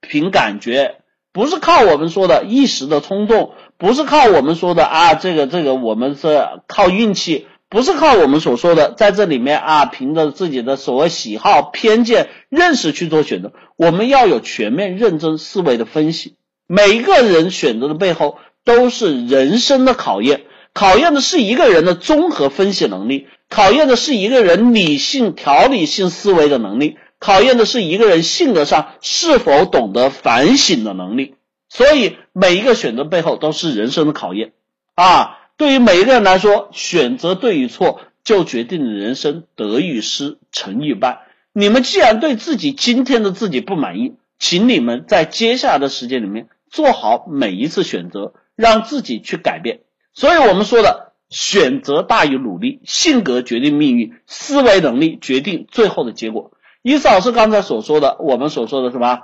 [0.05, 0.97] 凭感觉，
[1.31, 13.51] 不是靠我们说的一时的冲动，不是靠我们说的啊，这个这个我们是靠运气，不是靠我们所说的在这里面啊，凭着自己的所谓喜好、偏见、认识去做选择。
[13.77, 16.35] 我们要有全面、认真思维的分析。
[16.67, 26.97] 每一个人选择的背后都是人生的考验，考验的是一个人的综合分析能力，考验的是一个人理性、条理性思维的能力。
[27.17, 31.33] 考验的是一个人性格上是否懂得反省的能力，
[31.69, 34.51] 所以每一个选择背后都是人生的考验
[34.93, 35.39] 啊！
[35.57, 41.27] 对于每一个人来说，选择对与错就决定了人生得与失、成与败。
[41.53, 49.81] 你们既然对自己今天的自己不满意，请你们在接下来的时间里面做好每一次选择，让自己去改变。
[50.13, 56.51] 所以我们说的选择大于努力，性格决定命运，思维能力决定最后的结果。
[56.81, 59.19] 伊思老师刚才所说的，我们所说的什么？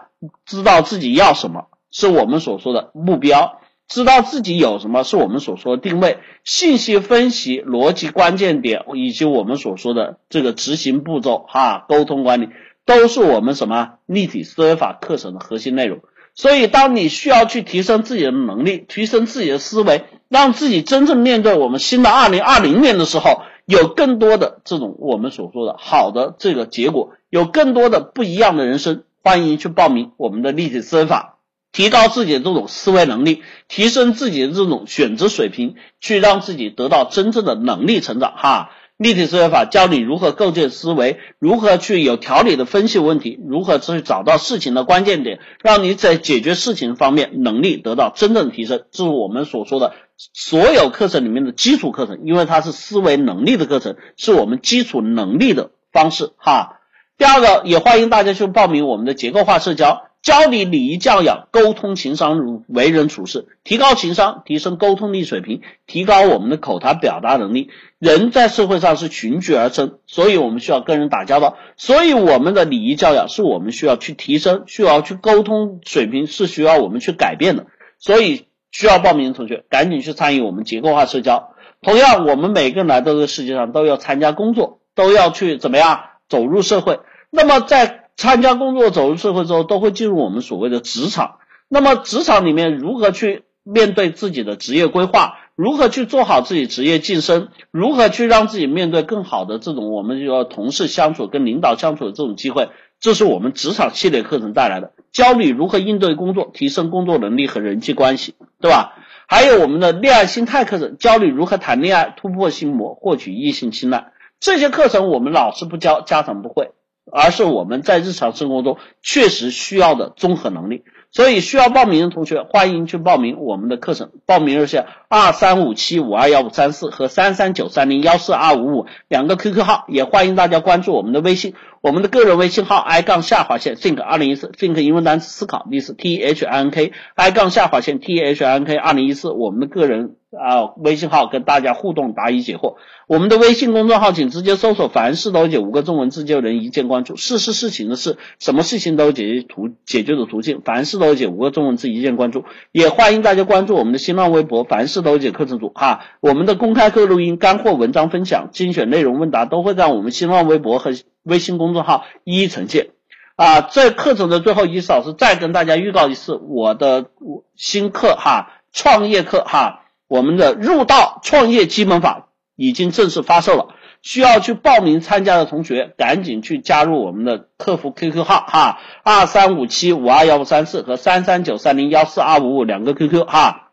[0.46, 3.60] 知道自己要什么，是我们所说的目标；
[3.90, 6.20] 知道自己有什么，是我们所说的定位。
[6.44, 12.50] 信息分析、逻辑关键点，以及我们所说的这个执行步骤，哈，沟通管理，
[12.86, 16.00] 都是我们什么立体思维法课程的核心内容。
[16.36, 27.14] 所以，当你需要去提升自己的能力，提升自己的思维，让自己真正面对我们新的二零二零年的时候，有更多的这种我们所说的好的这个结果。
[27.32, 31.39] 有更多的不一样的人生，欢迎去报名我们的立体思维法，
[31.72, 38.34] 提高自己的这种思维能力，提升自己的这种选择水平，去让自己得到真正的能力成长。
[38.36, 48.84] 哈，立体思维法教你如何构建思维，如何去有条理的分析问题，如何去找到事情的关键点，让你在解决事情方面能力得到真正提升。
[48.92, 49.94] 这是我们所说的
[50.34, 56.32] 所有课程里面的基础课程，因为它是思维能力的课程，是我们基础能力的方式。
[56.38, 56.78] 哈。
[57.18, 67.70] 第二个，也欢迎大家去报名我们的结构化社交，教你礼仪教养、沟通情商、如为人处事，提高情商，提升沟通力水平，提高我们的口才表达能力。
[68.00, 77.68] 人在社会上是群居而生，所以我们需要跟人打交道，所以我们的礼仪教养是我们需要去提升，需要去沟通水平是需要我们去改变的。
[77.98, 81.54] 所以需要报名的同学，赶紧去参与我们结构化社交。
[81.82, 87.00] 同样，我们每个人来到这个世界上都要参加工作，都要去怎么样走入社会。
[87.32, 91.38] 那么在参加工作、走入社会之后，都会进入我们所谓的职场。
[91.70, 95.38] 那么职场里面如何去面对自己的职业规划？
[95.56, 97.48] 如何去做好自己职业晋升？
[97.72, 102.68] 如何去让自己面对更好的这种我们要同事相处、跟领导相处的这种机会？
[103.00, 108.96] 这是我们职场系列课程带来的，教你如何应对工作、提升工作能力和人际关系，对吧？
[109.30, 114.12] 还有我们的恋爱心态课程，教你如何谈恋爱、突破心魔、获取异性青睐。
[114.42, 116.72] 这些课程我们老师不教，家长不会。
[117.12, 124.12] 而是我们在日常生活中确实需要的综合能力，所以需要报名的同学欢迎去报名我们的课程。
[124.26, 138.00] 报名热线二三五七五二幺五三四和三三九三零幺四二五五两个 QQ 号，也欢迎大家关注我们的微信，我们的个人微信号 i 杠下划线 think 二零一四 think 英文单词思考意思 t h i n k i 杠下划线
[138.00, 140.16] t h i n k 二零一四我们的个人。
[140.32, 142.76] 啊，微信号跟大家互动答疑解惑。
[143.08, 147.16] 我们的微信公众号，请直接搜索“凡事都解”五个中文字就能一键关注。
[147.16, 150.62] 事是事情的事，什么事情都解决途解决的途径。
[150.64, 152.46] 凡事都解五个中文字一键关注。
[152.72, 156.02] 也欢迎大家关注我们的新浪微博“凡事都解课程组”哈。
[156.20, 160.92] 我们的公开课录音、干货文章分享、精选内容问答都会在我们新浪微博和
[161.24, 162.90] 微信公众号一一呈现。
[163.36, 167.08] 啊，在课程的最后，一思老师再跟大家预告一次我的
[167.56, 169.86] 新课哈，创业课哈。
[170.10, 173.68] 我们的入道创业基本法已经正式发售了，
[174.02, 183.68] 需要去报名参加的同学，赶紧去加入我们的客服 QQ 号哈，二三五七五二幺五三四和三三九三零幺四二五五两个 QQ 哈。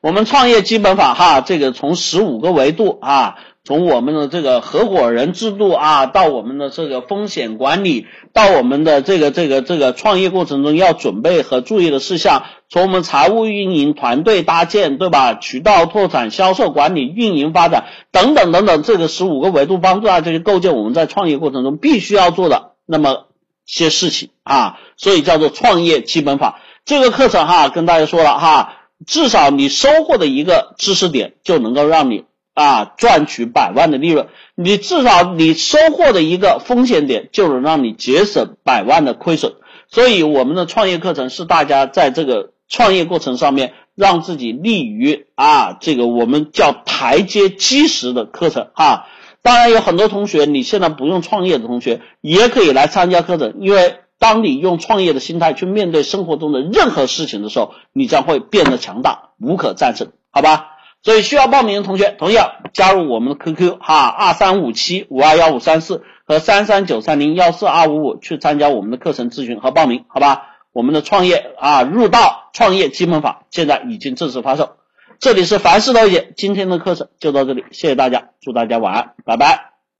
[0.00, 3.36] 我们创业基本法哈，这个从十五个维度啊。
[3.68, 15.34] 从我们的这个合伙人制度啊，到我们的这个风险管理，到我们的这个这个这个创业过程中要准备和注意的事项，从我们财务运营、团队搭建，对吧？
[15.34, 23.26] 渠道拓展、销售管理、运营发展等等等等，这个十五个维度帮助大家去构建我们在创业过程中必须要做的那么
[23.66, 26.62] 些事情啊，所以叫做创业基本法。
[26.86, 32.24] 这个课程哈，跟大家说了哈，至少你收获的一个知识点就能够让你。
[32.58, 39.52] 啊，赚取百万的利润，你至少你收获的一个风险点，就能让你节省百万的亏损。
[39.86, 49.06] 所以，我们的创业课程是大家在这个创业过程上面，让自己立于啊，这个我们叫台阶基石的课程啊。
[49.40, 60.77] 当然，有很多同学你现在不用创业的同学，也可以来参加课程，因为当你用创业的心态去面对生活中的任何事情的时候，你将会变得强大，无可战胜，好吧？
[61.02, 70.56] 所以需要报名的同学，同样加入我们的 QQ 哈二三五七五二幺五三四和三三九三零幺四二五五去参加我们的课程咨询和报名，好吧？
[70.72, 74.76] 我们的创业啊入道创业基本法现在已经正式发售。
[75.18, 79.77] 这里是凡事都解，今天的课程就到这里，谢谢大家，祝大家晚安，拜拜。